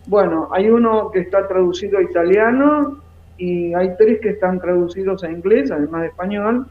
[0.06, 2.98] bueno, hay uno que está traducido a italiano
[3.36, 6.66] y hay tres que están traducidos a inglés, además de español,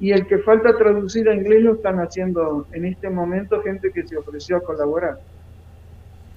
[0.00, 4.06] y el que falta traducir a inglés lo están haciendo en este momento gente que
[4.06, 5.18] se ofreció a colaborar.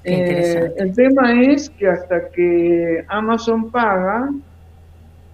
[0.03, 4.30] Eh, el tema es que hasta que Amazon paga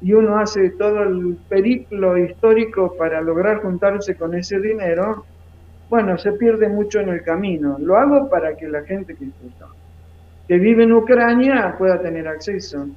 [0.01, 5.25] y uno hace todo el periplo histórico para lograr juntarse con ese dinero,
[5.89, 7.77] bueno, se pierde mucho en el camino.
[7.79, 9.27] Lo hago para que la gente que,
[10.47, 12.87] que vive en Ucrania pueda tener acceso.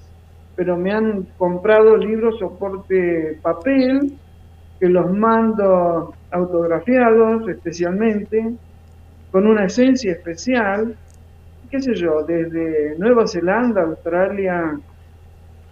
[0.56, 4.18] Pero me han comprado libros soporte papel,
[4.80, 8.54] que los mando autografiados especialmente,
[9.30, 10.96] con una esencia especial,
[11.70, 14.80] qué sé yo, desde Nueva Zelanda, Australia,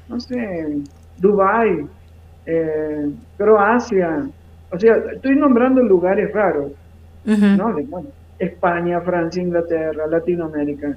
[0.09, 0.83] no sé,
[1.17, 1.87] Dubái,
[2.47, 4.29] eh, Croacia,
[4.71, 6.73] o sea, estoy nombrando lugares raros,
[7.25, 7.75] ¿no?
[8.39, 10.95] España, Francia, Inglaterra, Latinoamérica.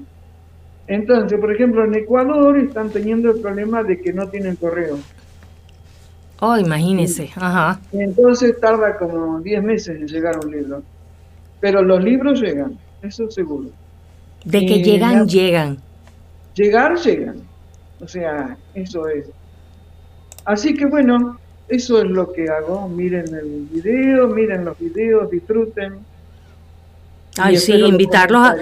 [0.88, 4.98] Entonces, por ejemplo, en Ecuador están teniendo el problema de que no tienen correo.
[6.44, 7.80] Oh, imagínese, ajá.
[7.92, 10.84] Entonces tarda como 10 meses en llegar un libro.
[11.60, 13.70] Pero los libros llegan, eso seguro.
[14.44, 15.78] De que llegan, llegan.
[16.56, 17.44] Llegar, llegan.
[18.00, 19.28] O sea, eso es.
[20.44, 21.38] Así que bueno,
[21.68, 22.90] eso es lo que hago.
[22.90, 26.00] Miren el video, miren los videos, disfruten.
[27.38, 28.56] Ay, sí, invitarlos a,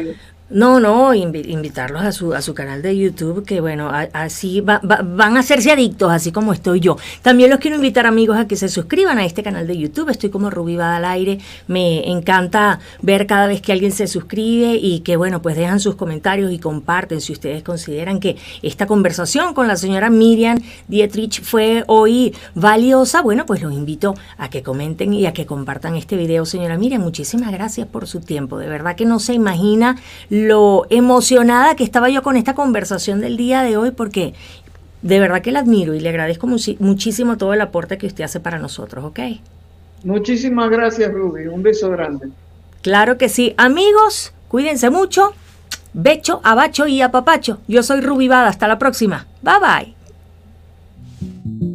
[0.50, 5.40] no, no, invitarlos a su, a su canal de YouTube, que bueno, así van a
[5.40, 6.98] hacerse adictos, así como estoy yo.
[7.22, 10.10] También los quiero invitar, amigos, a que se suscriban a este canal de YouTube.
[10.10, 11.40] Estoy como Rubí al aire.
[11.68, 15.96] Me encanta ver cada vez que alguien se suscribe y que, bueno, pues dejan sus
[15.96, 21.84] comentarios y comparten si ustedes consideran que esta conversación con la señora Miriam Dietrich fue
[21.88, 23.22] hoy valiosa.
[23.22, 27.02] Bueno, pues los invito a que comenten y a que compartan este video, señora Miriam.
[27.02, 28.58] Muchísimas gracias por su tiempo.
[28.58, 29.98] De verdad que no se imagina
[30.48, 34.34] lo emocionada que estaba yo con esta conversación del día de hoy, porque
[35.02, 38.40] de verdad que la admiro y le agradezco muchísimo todo el aporte que usted hace
[38.40, 39.20] para nosotros, ¿ok?
[40.04, 41.48] Muchísimas gracias, Ruby.
[41.48, 42.30] Un beso grande.
[42.82, 43.54] Claro que sí.
[43.58, 45.34] Amigos, cuídense mucho.
[45.94, 47.60] Becho, abacho y apapacho.
[47.68, 48.48] Yo soy Ruby Bada.
[48.48, 49.28] Hasta la próxima.
[49.42, 49.96] Bye
[51.22, 51.69] bye.